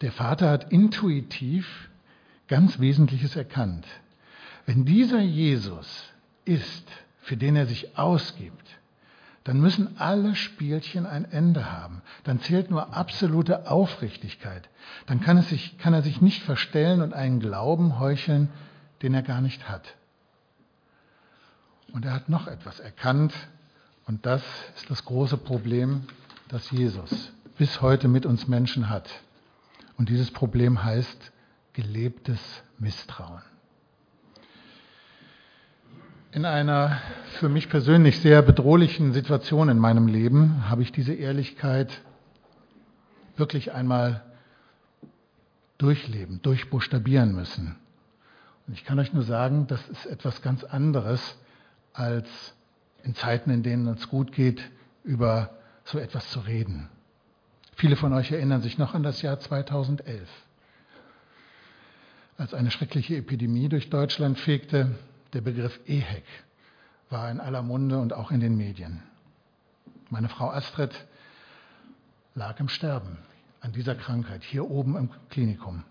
Der 0.00 0.12
Vater 0.12 0.48
hat 0.48 0.70
intuitiv 0.70 1.90
ganz 2.46 2.78
Wesentliches 2.78 3.34
erkannt. 3.34 3.84
Wenn 4.64 4.84
dieser 4.84 5.18
Jesus 5.18 6.04
ist, 6.44 6.88
für 7.18 7.36
den 7.36 7.56
er 7.56 7.66
sich 7.66 7.98
ausgibt, 7.98 8.78
dann 9.42 9.60
müssen 9.60 9.98
alle 9.98 10.36
Spielchen 10.36 11.04
ein 11.04 11.24
Ende 11.24 11.72
haben. 11.72 12.00
Dann 12.22 12.38
zählt 12.38 12.70
nur 12.70 12.94
absolute 12.94 13.68
Aufrichtigkeit. 13.68 14.68
Dann 15.06 15.20
kann, 15.20 15.38
es 15.38 15.48
sich, 15.48 15.78
kann 15.78 15.94
er 15.94 16.02
sich 16.02 16.20
nicht 16.20 16.44
verstellen 16.44 17.02
und 17.02 17.12
einen 17.12 17.40
Glauben 17.40 17.98
heucheln, 17.98 18.50
den 19.02 19.14
er 19.14 19.22
gar 19.22 19.40
nicht 19.40 19.68
hat. 19.68 19.96
Und 21.92 22.04
er 22.04 22.12
hat 22.12 22.28
noch 22.28 22.46
etwas 22.46 22.78
erkannt, 22.78 23.34
und 24.06 24.26
das 24.26 24.42
ist 24.76 24.90
das 24.90 25.04
große 25.04 25.36
Problem, 25.36 26.06
das 26.52 26.70
Jesus 26.70 27.32
bis 27.56 27.80
heute 27.80 28.08
mit 28.08 28.26
uns 28.26 28.46
Menschen 28.46 28.90
hat. 28.90 29.08
Und 29.96 30.10
dieses 30.10 30.30
Problem 30.30 30.84
heißt 30.84 31.32
gelebtes 31.72 32.62
Misstrauen. 32.78 33.40
In 36.30 36.44
einer 36.44 37.00
für 37.38 37.48
mich 37.48 37.70
persönlich 37.70 38.20
sehr 38.20 38.42
bedrohlichen 38.42 39.14
Situation 39.14 39.70
in 39.70 39.78
meinem 39.78 40.06
Leben 40.06 40.68
habe 40.68 40.82
ich 40.82 40.92
diese 40.92 41.14
Ehrlichkeit 41.14 42.02
wirklich 43.38 43.72
einmal 43.72 44.22
durchleben, 45.78 46.42
durchbuchstabieren 46.42 47.34
müssen. 47.34 47.76
Und 48.66 48.74
ich 48.74 48.84
kann 48.84 48.98
euch 48.98 49.14
nur 49.14 49.22
sagen, 49.22 49.68
das 49.68 49.88
ist 49.88 50.04
etwas 50.04 50.42
ganz 50.42 50.64
anderes, 50.64 51.38
als 51.94 52.28
in 53.04 53.14
Zeiten, 53.14 53.50
in 53.50 53.62
denen 53.62 53.86
es 53.88 54.10
gut 54.10 54.32
geht, 54.32 54.62
über 55.02 55.50
so 55.92 55.98
etwas 55.98 56.28
zu 56.30 56.40
reden. 56.40 56.88
Viele 57.76 57.96
von 57.96 58.12
euch 58.12 58.32
erinnern 58.32 58.62
sich 58.62 58.78
noch 58.78 58.94
an 58.94 59.02
das 59.02 59.22
Jahr 59.22 59.38
2011, 59.38 60.28
als 62.38 62.54
eine 62.54 62.70
schreckliche 62.70 63.16
Epidemie 63.16 63.68
durch 63.68 63.90
Deutschland 63.90 64.38
fegte, 64.38 64.94
der 65.32 65.42
Begriff 65.42 65.78
EHEC 65.86 66.24
war 67.10 67.30
in 67.30 67.40
aller 67.40 67.62
Munde 67.62 67.98
und 67.98 68.14
auch 68.14 68.30
in 68.30 68.40
den 68.40 68.56
Medien. 68.56 69.02
Meine 70.08 70.30
Frau 70.30 70.50
Astrid 70.50 70.92
lag 72.34 72.58
im 72.58 72.68
Sterben 72.68 73.18
an 73.60 73.72
dieser 73.72 73.94
Krankheit 73.94 74.42
hier 74.42 74.70
oben 74.70 74.96
im 74.96 75.10
Klinikum. 75.28 75.84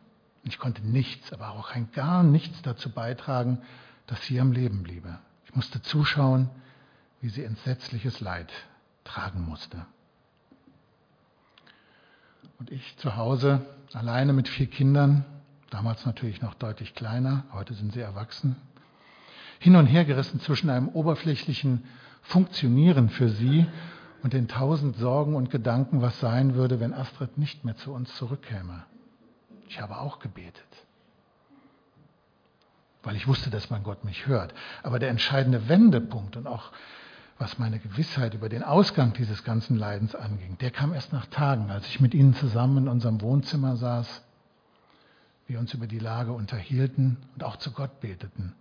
Ich 0.44 0.58
konnte 0.58 0.86
nichts, 0.86 1.32
aber 1.32 1.52
auch 1.52 1.70
kein 1.70 1.92
gar 1.92 2.24
nichts 2.24 2.62
dazu 2.64 2.90
beitragen, 2.90 3.62
dass 4.08 4.24
sie 4.26 4.40
am 4.40 4.52
Leben 4.52 4.82
bliebe. 4.82 5.20
Ich 5.46 5.56
musste 5.56 5.82
zuschauen, 5.82 6.50
wie 7.22 7.30
sie 7.30 7.44
entsetzliches 7.44 8.20
Leid 8.20 8.52
tragen 9.04 9.42
musste. 9.42 9.86
Und 12.60 12.72
ich 12.72 12.98
zu 12.98 13.16
Hause 13.16 13.66
alleine 13.94 14.34
mit 14.34 14.48
vier 14.48 14.68
Kindern, 14.68 15.26
damals 15.70 16.06
natürlich 16.06 16.42
noch 16.42 16.54
deutlich 16.54 16.94
kleiner, 16.94 17.44
heute 17.54 17.74
sind 17.74 17.94
sie 17.94 18.02
erwachsen, 18.02 18.56
hin 19.60 19.76
und 19.76 19.86
her 19.86 20.06
gerissen 20.06 20.40
zwischen 20.40 20.70
einem 20.70 20.90
oberflächlichen 20.90 21.84
Funktionieren 22.22 23.10
für 23.10 23.30
sie 23.30 23.66
und 24.24 24.34
den 24.34 24.48
tausend 24.48 24.96
Sorgen 24.98 25.36
und 25.36 25.50
Gedanken, 25.50 26.02
was 26.02 26.20
sein 26.20 26.56
würde, 26.56 26.80
wenn 26.80 26.94
Astrid 26.94 27.38
nicht 27.38 27.66
mehr 27.66 27.76
zu 27.76 27.94
uns 27.94 28.14
zurückkäme. 28.16 28.84
Ich 29.68 29.82
habe 29.82 29.98
auch 29.98 30.20
gebetet, 30.20 30.86
weil 33.04 33.16
ich 33.16 33.28
wusste, 33.28 33.50
dass 33.50 33.70
mein 33.70 33.84
Gott 33.84 34.04
mich 34.04 34.28
hört. 34.28 34.54
Aber 34.84 35.00
der 35.00 35.10
entscheidende 35.10 35.70
Wendepunkt 35.70 36.38
und 36.38 36.46
auch 36.46 36.72
was 37.42 37.58
meine 37.58 37.80
Gewissheit 37.80 38.36
über 38.36 38.50
den 38.50 38.62
Ausgang 38.62 39.14
dieses 39.14 39.44
ganzen 39.44 39.76
Leidens 39.76 40.14
anging, 40.14 40.60
der 40.60 40.70
kam 40.70 40.94
erst 40.94 41.12
nach 41.12 41.26
Tagen, 41.26 41.72
als 41.72 41.88
ich 41.88 42.00
mit 42.00 42.14
ihnen 42.14 42.36
zusammen 42.36 42.84
in 42.84 42.88
unserem 42.88 43.20
Wohnzimmer 43.20 43.78
saß, 43.78 44.22
wir 45.48 45.58
uns 45.58 45.74
über 45.74 45.88
die 45.88 45.98
Lage 45.98 46.34
unterhielten 46.34 47.18
und 47.34 47.44
auch 47.44 47.56
zu 47.58 47.72
Gott 47.72 48.00
beteten 48.00 48.54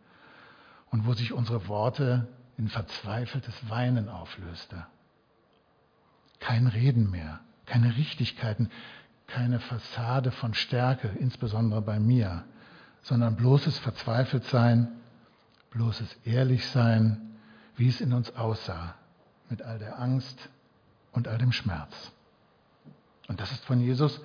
und 0.91 1.05
wo 1.05 1.13
sich 1.13 1.35
unsere 1.35 1.69
Worte 1.69 2.27
in 2.57 2.69
verzweifeltes 2.69 3.55
Weinen 3.69 4.09
auflöste. 4.09 4.87
Kein 6.39 6.67
Reden 6.67 7.11
mehr, 7.11 7.41
keine 7.67 7.95
Richtigkeiten, 7.99 8.71
keine 9.27 9.61
Fassade 9.61 10.31
von 10.31 10.55
Stärke, 10.55 11.09
insbesondere 11.19 11.83
bei 11.83 12.01
mir, 12.01 12.45
sondern 13.03 13.37
bloßes 13.37 13.79
Verzweifeltsein, 13.79 14.89
bloßes 15.71 16.17
Ehrlichsein, 16.25 17.30
wie 17.77 17.89
es 17.89 18.01
in 18.01 18.13
uns 18.13 18.35
aussah, 18.37 18.95
mit 19.49 19.63
all 19.63 19.79
der 19.79 19.99
Angst 19.99 20.39
und 21.13 21.29
all 21.29 21.39
dem 21.39 21.53
Schmerz. 21.53 22.13
Und 23.29 23.41
das 23.41 23.53
ist 23.53 23.65
von 23.65 23.81
Jesus 23.81 24.21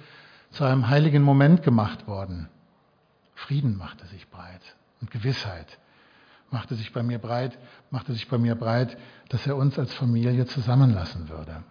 zu 0.51 0.63
einem 0.63 0.87
heiligen 0.87 1.23
Moment 1.23 1.63
gemacht 1.63 2.07
worden. 2.07 2.49
Frieden 3.33 3.77
machte 3.77 4.05
sich 4.07 4.29
breit 4.29 4.75
und 5.01 5.11
Gewissheit 5.11 5.77
machte 6.55 6.75
sich 6.75 6.93
bei 6.93 7.03
mir 7.03 7.19
breit, 7.19 7.57
machte 7.91 8.13
sich 8.13 8.27
bei 8.29 8.37
mir 8.37 8.55
breit, 8.55 8.97
dass 9.29 9.45
er 9.45 9.57
uns 9.57 9.77
als 9.77 9.93
Familie 9.93 10.45
zusammenlassen 10.45 11.27
würde. 11.27 11.63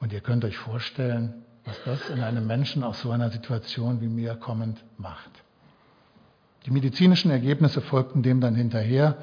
Und 0.00 0.12
ihr 0.12 0.20
könnt 0.20 0.44
euch 0.44 0.58
vorstellen, 0.58 1.44
was 1.64 1.76
das 1.84 2.10
in 2.10 2.20
einem 2.20 2.46
Menschen 2.46 2.82
aus 2.82 3.00
so 3.00 3.10
einer 3.10 3.30
Situation 3.30 4.00
wie 4.00 4.08
mir 4.08 4.34
kommend 4.34 4.84
macht. 4.98 5.30
Die 6.66 6.72
medizinischen 6.72 7.30
Ergebnisse 7.30 7.80
folgten 7.80 8.22
dem 8.24 8.40
dann 8.40 8.56
hinterher, 8.56 9.18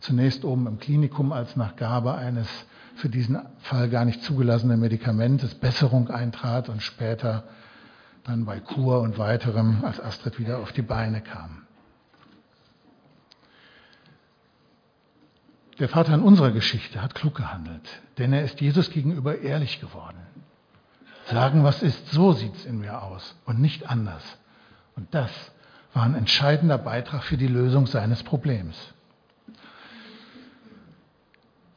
zunächst 0.00 0.44
oben 0.44 0.66
im 0.66 0.80
Klinikum 0.80 1.32
als 1.32 1.54
nach 1.54 1.76
Gabe 1.76 2.14
eines 2.14 2.48
für 2.96 3.08
diesen 3.08 3.38
Fall 3.60 3.88
gar 3.88 4.04
nicht 4.04 4.22
zugelassenen 4.24 4.80
Medikamentes 4.80 5.54
Besserung 5.54 6.10
eintrat 6.10 6.68
und 6.68 6.82
später 6.82 7.44
dann 8.24 8.44
bei 8.44 8.58
Kur 8.58 9.00
und 9.00 9.16
weiterem, 9.16 9.84
als 9.84 10.00
Astrid 10.00 10.40
wieder 10.40 10.58
auf 10.58 10.72
die 10.72 10.82
Beine 10.82 11.20
kam. 11.20 11.62
Der 15.78 15.88
Vater 15.88 16.14
in 16.14 16.22
unserer 16.22 16.50
Geschichte 16.50 17.00
hat 17.00 17.14
klug 17.14 17.36
gehandelt, 17.36 17.88
denn 18.18 18.32
er 18.32 18.42
ist 18.42 18.60
Jesus 18.60 18.90
gegenüber 18.90 19.38
ehrlich 19.38 19.80
geworden. 19.80 20.18
Sagen, 21.26 21.62
was 21.62 21.82
ist, 21.82 22.10
so 22.10 22.32
sieht 22.32 22.56
es 22.56 22.66
in 22.66 22.80
mir 22.80 23.00
aus 23.00 23.36
und 23.44 23.60
nicht 23.60 23.88
anders. 23.88 24.24
Und 24.96 25.14
das 25.14 25.30
war 25.94 26.04
ein 26.04 26.14
entscheidender 26.14 26.78
Beitrag 26.78 27.24
für 27.24 27.36
die 27.36 27.46
Lösung 27.46 27.86
seines 27.86 28.22
Problems. 28.22 28.76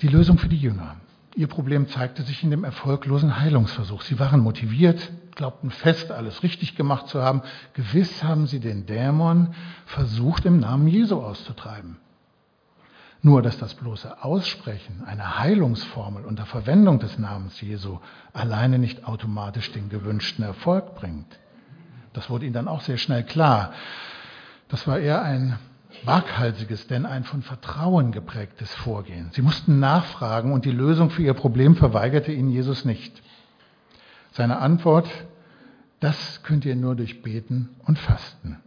Die 0.02 0.08
Lösung 0.08 0.38
für 0.38 0.50
die 0.50 0.58
Jünger. 0.58 0.96
Ihr 1.36 1.48
Problem 1.48 1.88
zeigte 1.88 2.24
sich 2.24 2.44
in 2.44 2.52
dem 2.52 2.64
erfolglosen 2.64 3.40
Heilungsversuch. 3.40 4.02
Sie 4.02 4.20
waren 4.20 4.42
motiviert, 4.42 5.12
glaubten 5.36 5.72
fest, 5.72 6.12
alles 6.12 6.44
richtig 6.44 6.76
gemacht 6.76 7.08
zu 7.08 7.22
haben. 7.22 7.42
Gewiss 7.74 8.24
haben 8.24 8.48
sie 8.48 8.60
den 8.60 8.86
Dämon 8.86 9.54
versucht, 9.86 10.46
im 10.46 10.60
Namen 10.60 10.88
Jesu 10.88 11.22
auszutreiben. 11.22 11.98
Nur, 13.22 13.42
dass 13.44 13.60
das 13.60 13.76
bloße 13.76 14.24
Aussprechen 14.24 15.04
einer 15.06 15.38
Heilungsformel 15.38 16.26
unter 16.26 16.48
Verwendung 16.48 17.00
des 17.00 17.20
Namens 17.20 17.62
Jesu 17.62 18.00
alleine 18.34 18.80
nicht 18.80 19.06
automatisch 19.06 19.72
den 19.72 19.90
gewünschten 19.90 20.44
Erfolg 20.44 20.96
bringt. 20.96 21.40
Das 22.14 22.30
wurde 22.30 22.46
ihnen 22.46 22.54
dann 22.54 22.68
auch 22.68 22.82
sehr 22.82 22.98
schnell 22.98 23.24
klar. 23.24 23.74
Das 24.68 24.88
war 24.88 25.00
eher 25.00 25.22
ein 25.22 25.58
waghalsiges, 26.04 26.88
denn 26.88 27.06
ein 27.06 27.24
von 27.24 27.42
Vertrauen 27.42 28.12
geprägtes 28.12 28.74
Vorgehen. 28.74 29.30
Sie 29.34 29.42
mussten 29.42 29.80
nachfragen 29.80 30.54
und 30.54 30.66
die 30.66 30.72
Lösung 30.72 31.10
für 31.10 31.22
ihr 31.22 31.34
Problem 31.34 31.76
verweigerte 31.76 32.32
ihnen 32.32 32.50
Jesus 32.50 32.86
nicht. 32.86 33.22
Seine 34.32 34.60
Antwort, 34.60 35.10
das 36.00 36.42
könnt 36.44 36.66
ihr 36.66 36.76
nur 36.76 36.96
durch 36.96 37.22
Beten 37.22 37.70
und 37.86 38.00
Fasten. 38.00 38.58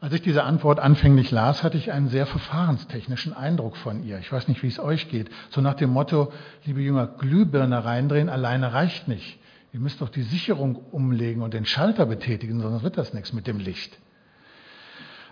Als 0.00 0.14
ich 0.14 0.22
diese 0.22 0.44
Antwort 0.44 0.80
anfänglich 0.80 1.30
las, 1.30 1.62
hatte 1.62 1.76
ich 1.76 1.92
einen 1.92 2.08
sehr 2.08 2.26
verfahrenstechnischen 2.26 3.34
Eindruck 3.34 3.76
von 3.76 4.02
ihr. 4.02 4.18
Ich 4.18 4.32
weiß 4.32 4.48
nicht, 4.48 4.62
wie 4.62 4.68
es 4.68 4.78
euch 4.78 5.10
geht. 5.10 5.30
So 5.50 5.60
nach 5.60 5.74
dem 5.74 5.90
Motto, 5.90 6.32
liebe 6.64 6.80
Jünger, 6.80 7.06
Glühbirne 7.06 7.84
reindrehen 7.84 8.30
alleine 8.30 8.72
reicht 8.72 9.08
nicht. 9.08 9.38
Ihr 9.74 9.80
müsst 9.80 10.00
doch 10.00 10.08
die 10.08 10.22
Sicherung 10.22 10.76
umlegen 10.76 11.42
und 11.42 11.52
den 11.52 11.66
Schalter 11.66 12.06
betätigen, 12.06 12.60
sonst 12.60 12.82
wird 12.82 12.96
das 12.96 13.12
nichts 13.12 13.34
mit 13.34 13.46
dem 13.46 13.58
Licht. 13.58 13.98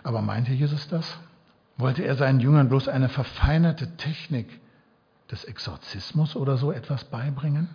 Aber 0.03 0.21
meinte 0.21 0.53
Jesus 0.53 0.87
das? 0.87 1.17
Wollte 1.77 2.03
er 2.03 2.15
seinen 2.15 2.39
Jüngern 2.39 2.69
bloß 2.69 2.89
eine 2.89 3.09
verfeinerte 3.09 3.97
Technik 3.97 4.47
des 5.31 5.45
Exorzismus 5.45 6.35
oder 6.35 6.57
so 6.57 6.71
etwas 6.71 7.05
beibringen? 7.05 7.69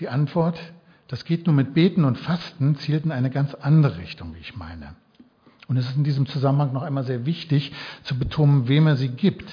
Die 0.00 0.08
Antwort, 0.08 0.58
das 1.06 1.24
geht 1.24 1.46
nur 1.46 1.54
mit 1.54 1.72
Beten 1.72 2.04
und 2.04 2.18
Fasten, 2.18 2.76
zielt 2.76 3.04
in 3.04 3.12
eine 3.12 3.30
ganz 3.30 3.54
andere 3.54 3.98
Richtung, 3.98 4.34
wie 4.34 4.40
ich 4.40 4.56
meine. 4.56 4.96
Und 5.68 5.76
es 5.76 5.86
ist 5.86 5.96
in 5.96 6.04
diesem 6.04 6.26
Zusammenhang 6.26 6.72
noch 6.72 6.82
einmal 6.82 7.04
sehr 7.04 7.26
wichtig 7.26 7.72
zu 8.02 8.18
betonen, 8.18 8.68
wem 8.68 8.86
er 8.86 8.96
sie 8.96 9.10
gibt. 9.10 9.46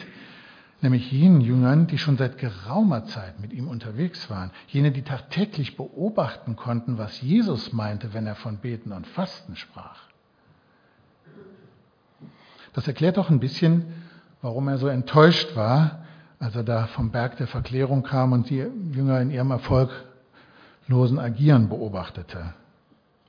Nämlich 0.82 1.12
jenen 1.12 1.42
Jüngern, 1.42 1.88
die 1.88 1.98
schon 1.98 2.18
seit 2.18 2.38
geraumer 2.38 3.06
Zeit 3.06 3.40
mit 3.40 3.52
ihm 3.52 3.68
unterwegs 3.68 4.30
waren. 4.30 4.52
Jene, 4.68 4.92
die 4.92 5.02
tagtäglich 5.02 5.76
beobachten 5.76 6.56
konnten, 6.56 6.98
was 6.98 7.22
Jesus 7.22 7.74
meinte, 7.74 8.14
wenn 8.14 8.26
er 8.28 8.36
von 8.36 8.58
Beten 8.58 8.94
und 8.94 9.08
Fasten 9.08 9.56
sprach. 9.58 10.00
Das 12.74 12.88
erklärt 12.88 13.18
auch 13.18 13.30
ein 13.30 13.40
bisschen, 13.40 13.86
warum 14.42 14.68
er 14.68 14.78
so 14.78 14.88
enttäuscht 14.88 15.56
war, 15.56 16.06
als 16.40 16.56
er 16.56 16.64
da 16.64 16.88
vom 16.88 17.12
Berg 17.12 17.38
der 17.38 17.48
Verklärung 17.48 18.04
kam 18.04 18.32
und 18.32 18.50
die 18.50 18.66
Jünger 18.92 19.20
in 19.22 19.32
ihrem 19.32 19.52
erfolglosen 19.52 21.20
Agieren 21.20 21.68
beobachtete. 21.68 22.54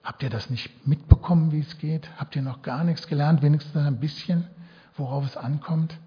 Habt 0.07 0.23
ihr 0.23 0.31
das 0.31 0.51
nicht 0.51 0.87
mitbekommen, 0.87 1.51
wie 1.51 1.59
es 1.59 1.79
geht? 1.79 2.09
Habt 2.17 2.37
ihr 2.37 2.43
noch 2.43 2.63
gar 2.63 2.85
nichts 2.85 3.09
gelernt, 3.09 3.43
wenigstens 3.43 3.85
ein 3.85 3.99
bisschen, 3.99 4.45
worauf 4.97 5.27
es 5.27 5.37
ankommt? 5.37 5.99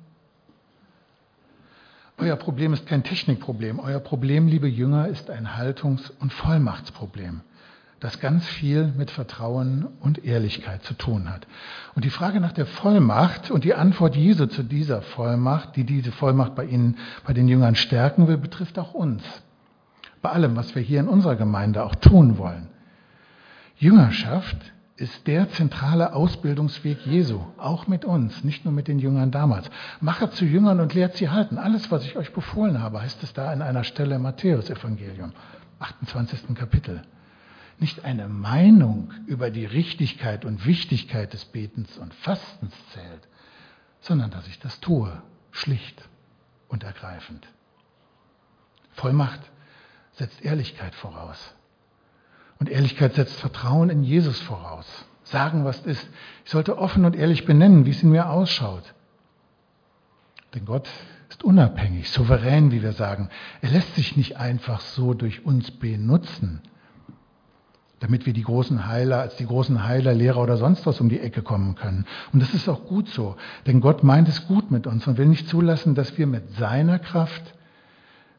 Euer 2.18 2.38
Problem 2.38 2.72
ist 2.72 2.88
kein 2.88 3.04
Technikproblem. 3.04 3.78
Euer 3.78 4.00
Problem, 4.00 4.48
liebe 4.48 4.70
Jünger, 4.70 5.10
ist 5.10 5.30
ein 5.30 5.58
Haltungs- 5.58 6.14
und 6.22 6.32
Vollmachtsproblem, 6.32 7.42
das 8.00 8.22
ganz 8.22 8.48
viel 8.48 8.88
mit 8.88 9.12
Vertrauen 9.12 9.86
und 10.00 10.24
Ehrlichkeit 10.24 10.82
zu 10.86 10.94
tun 10.94 11.30
hat. 11.30 11.46
Und 11.94 12.06
die 12.06 12.10
Frage 12.10 12.40
nach 12.40 12.54
der 12.54 12.68
Vollmacht 12.68 13.52
und 13.52 13.66
die 13.66 13.74
Antwort 13.74 14.16
Jesu 14.16 14.46
zu 14.46 14.64
dieser 14.64 15.02
Vollmacht, 15.02 15.76
die 15.76 15.84
diese 15.84 16.14
Vollmacht 16.14 16.56
bei 16.56 16.64
Ihnen, 16.64 16.98
bei 17.28 17.34
den 17.34 17.50
Jüngern 17.50 17.76
stärken 17.76 18.30
will, 18.30 18.38
betrifft 18.38 18.80
auch 18.80 18.94
uns. 18.94 19.24
Bei 20.22 20.30
allem, 20.30 20.56
was 20.56 20.74
wir 20.74 20.82
hier 20.82 21.02
in 21.02 21.10
unserer 21.10 21.36
Gemeinde 21.36 21.84
auch 21.84 21.96
tun 21.96 22.38
wollen. 22.38 22.70
Jüngerschaft 23.80 24.58
ist 24.98 25.26
der 25.26 25.50
zentrale 25.52 26.12
Ausbildungsweg 26.12 27.06
Jesu, 27.06 27.40
auch 27.58 27.88
mit 27.88 28.04
uns, 28.04 28.44
nicht 28.44 28.66
nur 28.66 28.74
mit 28.74 28.90
den 28.90 29.00
Jüngern 29.00 29.32
damals. 29.32 29.72
Mache 30.02 30.30
zu 30.32 30.44
Jüngern 30.44 30.82
und 30.82 30.94
lehrt 30.94 31.16
sie 31.16 31.30
halten. 31.30 31.58
Alles, 31.58 31.90
was 31.90 32.04
ich 32.04 32.18
euch 32.18 32.34
befohlen 32.34 32.82
habe, 32.82 33.02
heißt 33.02 33.24
es 33.24 33.32
da 33.32 33.54
in 33.54 33.62
einer 33.62 33.86
Stelle 33.86 34.16
im 34.16 34.24
Matthäus-Evangelium, 34.24 35.32
28. 35.80 36.54
Kapitel. 36.56 37.02
Nicht 37.78 38.04
eine 38.04 38.28
Meinung 38.28 39.14
über 39.28 39.50
die 39.50 39.66
Richtigkeit 39.66 40.44
und 40.44 40.66
Wichtigkeit 40.66 41.32
des 41.32 41.46
Betens 41.46 41.98
und 41.98 42.14
Fastens 42.14 42.74
zählt, 42.92 43.30
sondern 44.02 44.30
dass 44.30 44.46
ich 44.48 44.60
das 44.60 44.82
tue, 44.82 45.10
schlicht 45.52 46.04
und 46.68 46.84
ergreifend. 46.84 47.48
Vollmacht 48.92 49.40
setzt 50.12 50.44
Ehrlichkeit 50.44 50.94
voraus. 50.96 51.56
Und 52.60 52.70
Ehrlichkeit 52.70 53.16
setzt 53.16 53.40
Vertrauen 53.40 53.90
in 53.90 54.04
Jesus 54.04 54.40
voraus. 54.42 54.86
Sagen, 55.24 55.64
was 55.64 55.80
ist. 55.86 56.08
Ich 56.44 56.52
sollte 56.52 56.78
offen 56.78 57.06
und 57.06 57.16
ehrlich 57.16 57.46
benennen, 57.46 57.86
wie 57.86 57.92
es 57.92 58.04
in 58.04 58.10
mir 58.10 58.30
ausschaut. 58.30 58.94
Denn 60.54 60.66
Gott 60.66 60.90
ist 61.30 61.44
unabhängig, 61.44 62.10
souverän, 62.10 62.72
wie 62.72 62.82
wir 62.82 62.94
sagen. 62.94 63.30
Er 63.62 63.70
lässt 63.70 63.96
sich 63.96 64.18
nicht 64.18 64.38
einfach 64.38 64.82
so 64.82 65.14
durch 65.14 65.46
uns 65.46 65.72
benutzen, 65.72 66.62
damit 68.00 68.26
wir 68.26 68.34
die 68.34 68.44
großen 68.44 68.88
Heiler, 68.88 69.20
als 69.20 69.36
die 69.38 69.46
großen 69.46 69.86
Heiler, 69.86 70.14
Lehrer 70.14 70.42
oder 70.42 70.58
sonst 70.58 70.86
was 70.86 71.00
um 71.00 71.08
die 71.08 71.20
Ecke 71.20 71.44
kommen 71.44 71.76
können. 71.76 72.06
Und 72.34 72.42
das 72.42 72.54
ist 72.54 72.68
auch 72.68 72.86
gut 72.86 73.08
so, 73.10 73.38
denn 73.68 73.80
Gott 73.80 74.04
meint 74.04 74.28
es 74.28 74.48
gut 74.48 74.72
mit 74.72 74.88
uns 74.88 75.06
und 75.06 75.18
will 75.18 75.28
nicht 75.28 75.48
zulassen, 75.48 75.96
dass 75.96 76.18
wir 76.18 76.26
mit 76.26 76.56
seiner 76.56 77.00
Kraft 77.00 77.54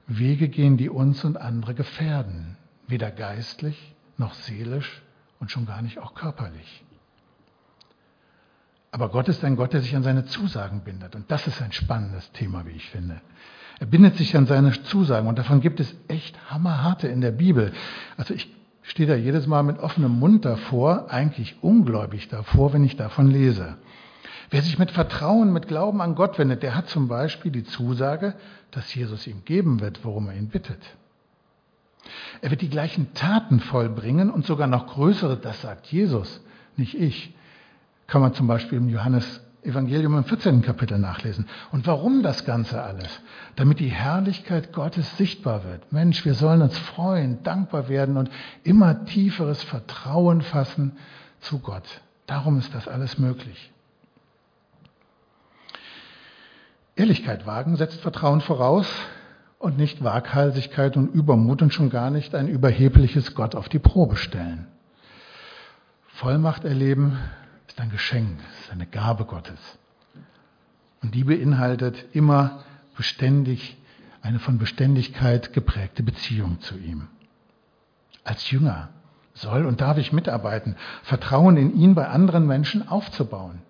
Wege 0.09 0.49
gehen, 0.49 0.77
die 0.77 0.91
uns 0.91 1.25
und 1.25 1.37
andere 1.37 1.75
gefährden, 1.75 2.57
weder 2.89 3.13
geistlich 3.13 3.95
noch 4.21 4.35
seelisch 4.35 5.03
und 5.41 5.51
schon 5.51 5.67
gar 5.67 5.83
nicht 5.83 5.99
auch 5.99 6.15
körperlich. 6.15 6.85
Aber 8.93 9.09
Gott 9.09 9.29
ist 9.29 9.45
ein 9.45 9.57
Gott, 9.57 9.73
der 9.73 9.81
sich 9.81 9.95
an 9.97 10.03
seine 10.03 10.27
Zusagen 10.27 10.83
bindet. 10.83 11.15
Und 11.15 11.31
das 11.31 11.47
ist 11.47 11.63
ein 11.63 11.73
spannendes 11.73 12.31
Thema, 12.33 12.67
wie 12.67 12.73
ich 12.73 12.89
finde. 12.91 13.21
Er 13.79 13.87
bindet 13.87 14.17
sich 14.17 14.37
an 14.37 14.47
seine 14.47 14.73
Zusagen. 14.83 15.29
Und 15.29 15.39
davon 15.39 15.61
gibt 15.61 15.81
es 15.81 15.95
echt 16.09 16.37
hammerharte 16.51 17.09
in 17.09 17.21
der 17.21 17.31
Bibel. 17.31 17.73
Also 18.17 18.35
ich 18.35 18.55
stehe 18.83 19.09
da 19.09 19.15
jedes 19.15 19.47
Mal 19.47 19.63
mit 19.63 19.79
offenem 19.79 20.19
Mund 20.19 20.45
davor, 20.45 21.11
eigentlich 21.11 21.63
ungläubig 21.63 22.29
davor, 22.29 22.73
wenn 22.73 22.85
ich 22.85 22.97
davon 22.97 23.29
lese. 23.29 23.77
Wer 24.51 24.63
sich 24.63 24.79
mit 24.79 24.91
Vertrauen, 24.91 25.53
mit 25.53 25.69
Glauben 25.69 26.01
an 26.03 26.17
Gott 26.17 26.39
wendet, 26.39 26.65
der 26.65 26.75
hat 26.75 26.89
zum 26.89 27.07
Beispiel 27.07 27.53
die 27.53 27.63
Zusage, 27.63 28.35
dass 28.73 28.93
Jesus 28.93 29.29
ihm 29.29 29.45
geben 29.45 29.81
wird, 29.81 30.05
worum 30.05 30.27
er 30.27 30.35
ihn 30.35 30.49
bittet. 30.49 30.81
Er 32.41 32.51
wird 32.51 32.63
die 32.63 32.71
gleichen 32.71 33.13
Taten 33.15 33.61
vollbringen 33.61 34.31
und 34.31 34.47
sogar 34.47 34.67
noch 34.67 34.87
größere, 34.87 35.37
das 35.37 35.61
sagt 35.61 35.87
Jesus, 35.89 36.41
nicht 36.77 36.95
ich. 36.99 37.35
Kann 38.07 38.21
man 38.21 38.35
zum 38.35 38.47
Beispiel 38.47 38.79
im 38.79 38.89
Johannes 38.89 39.41
Evangelium 39.63 40.17
im 40.17 40.25
14. 40.25 40.63
Kapitel 40.63 40.99
nachlesen. 40.99 41.47
Und 41.71 41.87
warum 41.87 42.23
das 42.23 42.45
Ganze 42.45 42.83
alles? 42.83 43.21
Damit 43.57 43.79
die 43.79 43.89
Herrlichkeit 43.89 44.73
Gottes 44.73 45.17
sichtbar 45.19 45.65
wird. 45.65 45.93
Mensch, 45.93 46.25
wir 46.25 46.35
sollen 46.35 46.63
uns 46.63 46.79
freuen, 46.79 47.43
dankbar 47.43 47.89
werden 47.89 48.17
und 48.17 48.31
immer 48.65 49.05
tieferes 49.05 49.63
Vertrauen 49.63 50.41
fassen 50.41 50.93
zu 51.41 51.59
Gott. 51.59 51.85
Darum 52.27 52.59
ist 52.59 52.75
das 52.75 52.89
alles 52.89 53.19
möglich. 53.19 53.71
Ehrlichkeit 56.97 57.47
wagen 57.47 57.77
setzt 57.77 58.01
Vertrauen 58.01 58.41
voraus 58.41 58.87
und 59.61 59.77
nicht 59.77 60.03
Waghalsigkeit 60.03 60.97
und 60.97 61.15
Übermut 61.15 61.61
und 61.61 61.73
schon 61.73 61.91
gar 61.91 62.11
nicht 62.11 62.35
ein 62.35 62.49
überhebliches 62.49 63.35
Gott 63.35 63.55
auf 63.55 63.69
die 63.69 63.79
Probe 63.79 64.17
stellen. 64.17 64.67
Vollmacht 66.09 66.65
erleben 66.65 67.19
ist 67.69 67.79
ein 67.79 67.91
Geschenk, 67.91 68.41
ist 68.63 68.73
eine 68.73 68.87
Gabe 68.87 69.27
Gottes. 69.27 69.61
Und 71.03 71.15
die 71.15 71.25
beinhaltet 71.25 72.07
immer 72.13 72.65
beständig 72.97 73.77
eine 74.23 74.39
von 74.39 74.59
Beständigkeit 74.59 75.53
geprägte 75.53 76.03
Beziehung 76.03 76.61
zu 76.61 76.79
ihm. 76.79 77.09
Als 78.25 78.51
Jünger 78.51 78.89
soll 79.35 79.67
und 79.67 79.83
darf 79.83 79.99
ich 79.99 80.13
mitarbeiten, 80.13 80.77
Vertrauen 81.03 81.59
in 81.59 81.77
ihn 81.77 81.95
bei 81.95 82.09
anderen 82.09 82.47
Menschen 82.47 82.89
aufzubauen. 82.89 83.61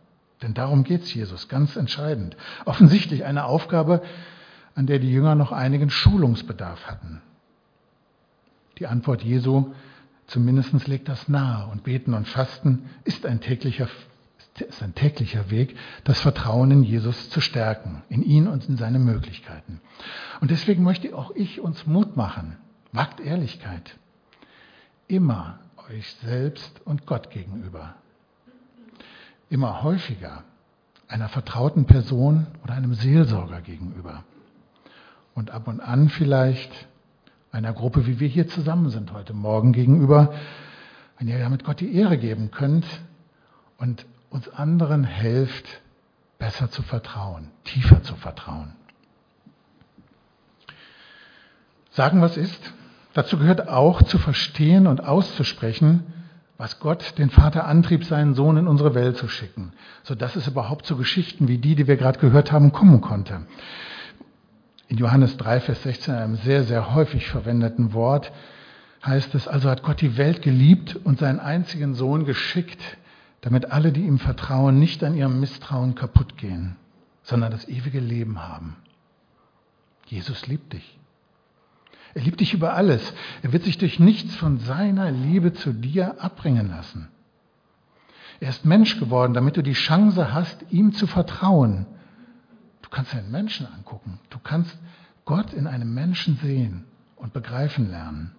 Denn 0.40 0.54
darum 0.54 0.84
geht 0.84 1.02
es 1.02 1.12
Jesus 1.12 1.48
ganz 1.48 1.74
entscheidend. 1.74 2.36
Offensichtlich 2.64 3.24
eine 3.24 3.44
Aufgabe, 3.44 4.02
an 4.74 4.86
der 4.86 4.98
die 4.98 5.10
Jünger 5.10 5.34
noch 5.34 5.52
einigen 5.52 5.90
Schulungsbedarf 5.90 6.86
hatten. 6.86 7.20
Die 8.78 8.86
Antwort 8.86 9.22
Jesu 9.22 9.72
zumindest 10.26 10.86
legt 10.86 11.08
das 11.08 11.28
nahe 11.28 11.70
und 11.70 11.82
Beten 11.82 12.14
und 12.14 12.28
Fasten 12.28 12.88
ist 13.04 13.26
ein 13.26 13.40
täglicher 13.40 13.88
ist 14.58 14.82
ein 14.82 14.94
täglicher 14.94 15.50
Weg, 15.50 15.74
das 16.04 16.20
Vertrauen 16.20 16.70
in 16.70 16.82
Jesus 16.82 17.30
zu 17.30 17.40
stärken, 17.40 18.02
in 18.10 18.22
ihn 18.22 18.46
und 18.46 18.68
in 18.68 18.76
seine 18.76 18.98
Möglichkeiten. 18.98 19.80
Und 20.40 20.50
deswegen 20.50 20.82
möchte 20.82 21.16
auch 21.16 21.30
ich 21.30 21.60
uns 21.60 21.86
Mut 21.86 22.16
machen. 22.16 22.58
Wagt 22.92 23.20
Ehrlichkeit. 23.20 23.96
Immer 25.08 25.60
euch 25.88 26.14
selbst 26.22 26.82
und 26.84 27.06
Gott 27.06 27.30
gegenüber 27.30 27.94
immer 29.50 29.82
häufiger 29.82 30.44
einer 31.08 31.28
vertrauten 31.28 31.84
Person 31.84 32.46
oder 32.62 32.74
einem 32.74 32.94
Seelsorger 32.94 33.60
gegenüber. 33.60 34.24
Und 35.40 35.52
ab 35.52 35.68
und 35.68 35.80
an 35.80 36.10
vielleicht 36.10 36.70
einer 37.50 37.72
Gruppe, 37.72 38.06
wie 38.06 38.20
wir 38.20 38.28
hier 38.28 38.46
zusammen 38.46 38.90
sind 38.90 39.14
heute 39.14 39.32
Morgen 39.32 39.72
gegenüber, 39.72 40.34
wenn 41.18 41.28
ihr 41.28 41.38
damit 41.38 41.64
Gott 41.64 41.80
die 41.80 41.94
Ehre 41.94 42.18
geben 42.18 42.50
könnt 42.50 42.84
und 43.78 44.04
uns 44.28 44.50
anderen 44.50 45.02
helft, 45.02 45.80
besser 46.38 46.70
zu 46.70 46.82
vertrauen, 46.82 47.48
tiefer 47.64 48.02
zu 48.02 48.16
vertrauen. 48.16 48.74
Sagen, 51.92 52.20
was 52.20 52.36
ist. 52.36 52.74
Dazu 53.14 53.38
gehört 53.38 53.66
auch 53.66 54.02
zu 54.02 54.18
verstehen 54.18 54.86
und 54.86 55.02
auszusprechen, 55.02 56.02
was 56.58 56.80
Gott 56.80 57.16
den 57.16 57.30
Vater 57.30 57.66
antrieb, 57.66 58.04
seinen 58.04 58.34
Sohn 58.34 58.58
in 58.58 58.68
unsere 58.68 58.94
Welt 58.94 59.16
zu 59.16 59.26
schicken, 59.26 59.72
sodass 60.02 60.36
es 60.36 60.48
überhaupt 60.48 60.84
zu 60.84 60.98
Geschichten 60.98 61.48
wie 61.48 61.56
die, 61.56 61.76
die 61.76 61.86
wir 61.86 61.96
gerade 61.96 62.18
gehört 62.18 62.52
haben, 62.52 62.72
kommen 62.72 63.00
konnte. 63.00 63.46
In 64.90 64.96
Johannes 64.96 65.36
3, 65.36 65.60
Vers 65.60 65.84
16, 65.84 66.14
einem 66.14 66.34
sehr, 66.34 66.64
sehr 66.64 66.96
häufig 66.96 67.28
verwendeten 67.28 67.92
Wort, 67.92 68.32
heißt 69.06 69.36
es, 69.36 69.46
also 69.46 69.70
hat 69.70 69.84
Gott 69.84 70.00
die 70.00 70.16
Welt 70.16 70.42
geliebt 70.42 70.96
und 71.04 71.20
seinen 71.20 71.38
einzigen 71.38 71.94
Sohn 71.94 72.24
geschickt, 72.24 72.98
damit 73.40 73.70
alle, 73.70 73.92
die 73.92 74.02
ihm 74.02 74.18
vertrauen, 74.18 74.80
nicht 74.80 75.04
an 75.04 75.14
ihrem 75.14 75.38
Misstrauen 75.38 75.94
kaputt 75.94 76.36
gehen, 76.36 76.74
sondern 77.22 77.52
das 77.52 77.68
ewige 77.68 78.00
Leben 78.00 78.42
haben. 78.42 78.74
Jesus 80.06 80.48
liebt 80.48 80.72
dich. 80.72 80.98
Er 82.12 82.22
liebt 82.22 82.40
dich 82.40 82.52
über 82.52 82.74
alles. 82.74 83.14
Er 83.42 83.52
wird 83.52 83.62
sich 83.62 83.78
durch 83.78 84.00
nichts 84.00 84.34
von 84.34 84.58
seiner 84.58 85.12
Liebe 85.12 85.52
zu 85.52 85.72
dir 85.72 86.20
abbringen 86.20 86.68
lassen. 86.68 87.06
Er 88.40 88.48
ist 88.48 88.64
Mensch 88.64 88.98
geworden, 88.98 89.34
damit 89.34 89.56
du 89.56 89.62
die 89.62 89.74
Chance 89.74 90.34
hast, 90.34 90.64
ihm 90.70 90.94
zu 90.94 91.06
vertrauen. 91.06 91.86
Du 92.90 92.96
kannst 92.96 93.14
einen 93.14 93.30
Menschen 93.30 93.66
angucken. 93.66 94.18
Du 94.30 94.38
kannst 94.40 94.76
Gott 95.24 95.52
in 95.52 95.68
einem 95.68 95.94
Menschen 95.94 96.36
sehen 96.42 96.84
und 97.14 97.32
begreifen 97.32 97.88
lernen. 97.88 98.32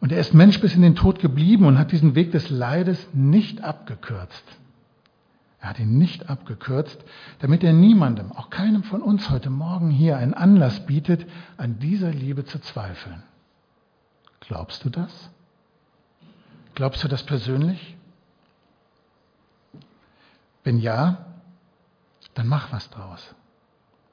Und 0.00 0.12
er 0.12 0.20
ist 0.20 0.34
Mensch 0.34 0.60
bis 0.60 0.74
in 0.74 0.82
den 0.82 0.94
Tod 0.94 1.20
geblieben 1.20 1.64
und 1.64 1.78
hat 1.78 1.90
diesen 1.90 2.14
Weg 2.14 2.32
des 2.32 2.50
Leides 2.50 3.08
nicht 3.14 3.64
abgekürzt. 3.64 4.44
Er 5.58 5.70
hat 5.70 5.78
ihn 5.80 5.96
nicht 5.96 6.28
abgekürzt, 6.28 7.02
damit 7.38 7.64
er 7.64 7.72
niemandem, 7.72 8.30
auch 8.30 8.50
keinem 8.50 8.82
von 8.82 9.00
uns 9.00 9.30
heute 9.30 9.48
Morgen 9.48 9.90
hier, 9.90 10.18
einen 10.18 10.34
Anlass 10.34 10.84
bietet, 10.84 11.26
an 11.56 11.78
dieser 11.78 12.10
Liebe 12.10 12.44
zu 12.44 12.58
zweifeln. 12.58 13.22
Glaubst 14.40 14.84
du 14.84 14.90
das? 14.90 15.30
Glaubst 16.74 17.02
du 17.02 17.08
das 17.08 17.22
persönlich? 17.22 17.96
Wenn 20.62 20.78
ja, 20.78 21.24
dann 22.36 22.48
mach 22.48 22.70
was 22.70 22.90
draus. 22.90 23.34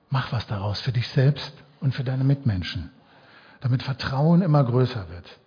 Mach 0.09 0.31
was 0.31 0.47
daraus 0.47 0.79
für 0.79 0.93
dich 0.93 1.09
selbst 1.09 1.53
und 1.81 1.93
für 1.93 2.05
deine 2.05 2.23
Mitmenschen, 2.23 2.89
damit 3.59 3.83
Vertrauen 3.83 4.41
immer 4.41 4.63
größer 4.63 5.09
wird. 5.09 5.39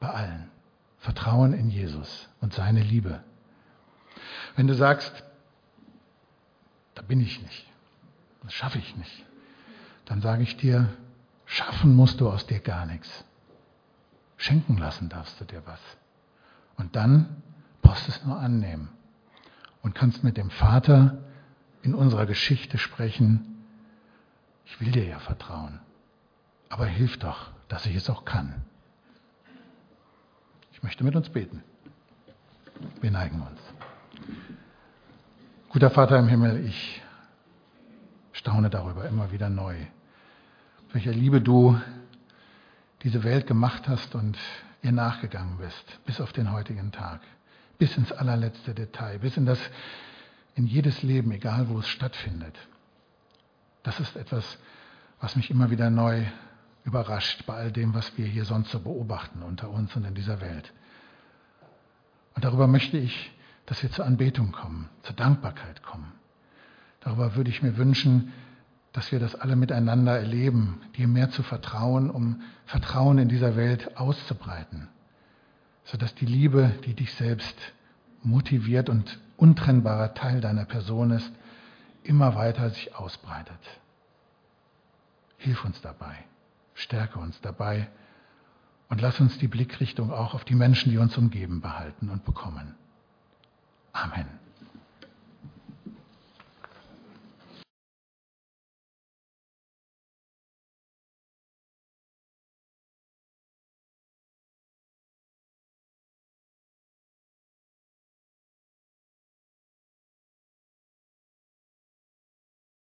Bei 0.00 0.08
allen. 0.08 0.50
Vertrauen 0.98 1.52
in 1.52 1.68
Jesus 1.68 2.28
und 2.40 2.54
seine 2.54 2.82
Liebe. 2.82 3.22
Wenn 4.56 4.66
du 4.66 4.74
sagst, 4.74 5.22
da 6.94 7.02
bin 7.02 7.20
ich 7.20 7.42
nicht. 7.42 7.66
Das 8.42 8.54
schaffe 8.54 8.78
ich 8.78 8.96
nicht. 8.96 9.26
Dann 10.06 10.22
sage 10.22 10.42
ich 10.44 10.56
dir, 10.56 10.88
schaffen 11.44 11.94
musst 11.94 12.22
du 12.22 12.30
aus 12.30 12.46
dir 12.46 12.60
gar 12.60 12.86
nichts. 12.86 13.24
Schenken 14.38 14.78
lassen 14.78 15.10
darfst 15.10 15.38
du 15.40 15.44
dir 15.44 15.62
was. 15.66 15.80
Und 16.78 16.96
dann 16.96 17.42
brauchst 17.82 18.08
du 18.08 18.12
es 18.12 18.24
nur 18.24 18.38
annehmen 18.38 18.88
und 19.82 19.94
kannst 19.94 20.24
mit 20.24 20.38
dem 20.38 20.48
Vater 20.48 21.18
in 21.84 21.94
unserer 21.94 22.26
Geschichte 22.26 22.78
sprechen. 22.78 23.62
Ich 24.64 24.80
will 24.80 24.90
dir 24.90 25.04
ja 25.04 25.18
vertrauen, 25.18 25.80
aber 26.70 26.86
hilf 26.86 27.18
doch, 27.18 27.50
dass 27.68 27.84
ich 27.86 27.94
es 27.94 28.08
auch 28.08 28.24
kann. 28.24 28.62
Ich 30.72 30.82
möchte 30.82 31.04
mit 31.04 31.14
uns 31.14 31.28
beten. 31.28 31.62
Wir 33.00 33.10
neigen 33.10 33.42
uns. 33.42 33.60
Guter 35.68 35.90
Vater 35.90 36.18
im 36.18 36.28
Himmel, 36.28 36.64
ich 36.64 37.02
staune 38.32 38.70
darüber 38.70 39.06
immer 39.06 39.30
wieder 39.30 39.50
neu, 39.50 39.76
welcher 40.92 41.12
Liebe 41.12 41.40
du 41.40 41.78
diese 43.02 43.24
Welt 43.24 43.46
gemacht 43.46 43.88
hast 43.88 44.14
und 44.14 44.38
ihr 44.82 44.92
nachgegangen 44.92 45.58
bist, 45.58 46.00
bis 46.06 46.20
auf 46.20 46.32
den 46.32 46.52
heutigen 46.52 46.92
Tag, 46.92 47.20
bis 47.78 47.96
ins 47.96 48.12
allerletzte 48.12 48.74
Detail, 48.74 49.18
bis 49.18 49.36
in 49.36 49.46
das, 49.46 49.58
in 50.54 50.66
jedes 50.66 51.02
Leben, 51.02 51.32
egal 51.32 51.68
wo 51.68 51.78
es 51.78 51.88
stattfindet. 51.88 52.56
Das 53.82 54.00
ist 54.00 54.16
etwas, 54.16 54.58
was 55.20 55.36
mich 55.36 55.50
immer 55.50 55.70
wieder 55.70 55.90
neu 55.90 56.24
überrascht 56.84 57.44
bei 57.46 57.54
all 57.54 57.72
dem, 57.72 57.94
was 57.94 58.16
wir 58.16 58.26
hier 58.26 58.44
sonst 58.44 58.70
so 58.70 58.80
beobachten 58.80 59.42
unter 59.42 59.70
uns 59.70 59.94
und 59.96 60.04
in 60.04 60.14
dieser 60.14 60.40
Welt. 60.40 60.72
Und 62.34 62.44
darüber 62.44 62.66
möchte 62.66 62.98
ich 62.98 63.34
dass 63.66 63.82
wir 63.82 63.90
zur 63.90 64.04
Anbetung 64.04 64.52
kommen, 64.52 64.88
zur 65.02 65.16
Dankbarkeit 65.16 65.82
kommen. 65.82 66.12
Darüber 67.00 67.36
würde 67.36 67.50
ich 67.50 67.62
mir 67.62 67.76
wünschen, 67.76 68.32
dass 68.92 69.10
wir 69.10 69.18
das 69.18 69.34
alle 69.34 69.56
miteinander 69.56 70.18
erleben, 70.18 70.80
dir 70.96 71.08
mehr 71.08 71.30
zu 71.30 71.42
vertrauen, 71.42 72.10
um 72.10 72.42
Vertrauen 72.66 73.18
in 73.18 73.28
dieser 73.28 73.56
Welt 73.56 73.96
auszubreiten, 73.96 74.88
sodass 75.84 76.14
die 76.14 76.26
Liebe, 76.26 76.72
die 76.84 76.94
dich 76.94 77.12
selbst 77.14 77.56
motiviert 78.22 78.88
und 78.88 79.18
untrennbarer 79.36 80.14
Teil 80.14 80.40
deiner 80.40 80.64
Person 80.64 81.10
ist, 81.10 81.32
immer 82.02 82.34
weiter 82.34 82.70
sich 82.70 82.94
ausbreitet. 82.94 83.58
Hilf 85.38 85.64
uns 85.64 85.80
dabei, 85.80 86.16
stärke 86.74 87.18
uns 87.18 87.40
dabei 87.40 87.88
und 88.88 89.00
lass 89.00 89.20
uns 89.20 89.38
die 89.38 89.48
Blickrichtung 89.48 90.12
auch 90.12 90.34
auf 90.34 90.44
die 90.44 90.54
Menschen, 90.54 90.90
die 90.90 90.98
uns 90.98 91.16
umgeben, 91.16 91.60
behalten 91.60 92.08
und 92.10 92.24
bekommen. 92.24 92.74
Amen. 93.92 94.43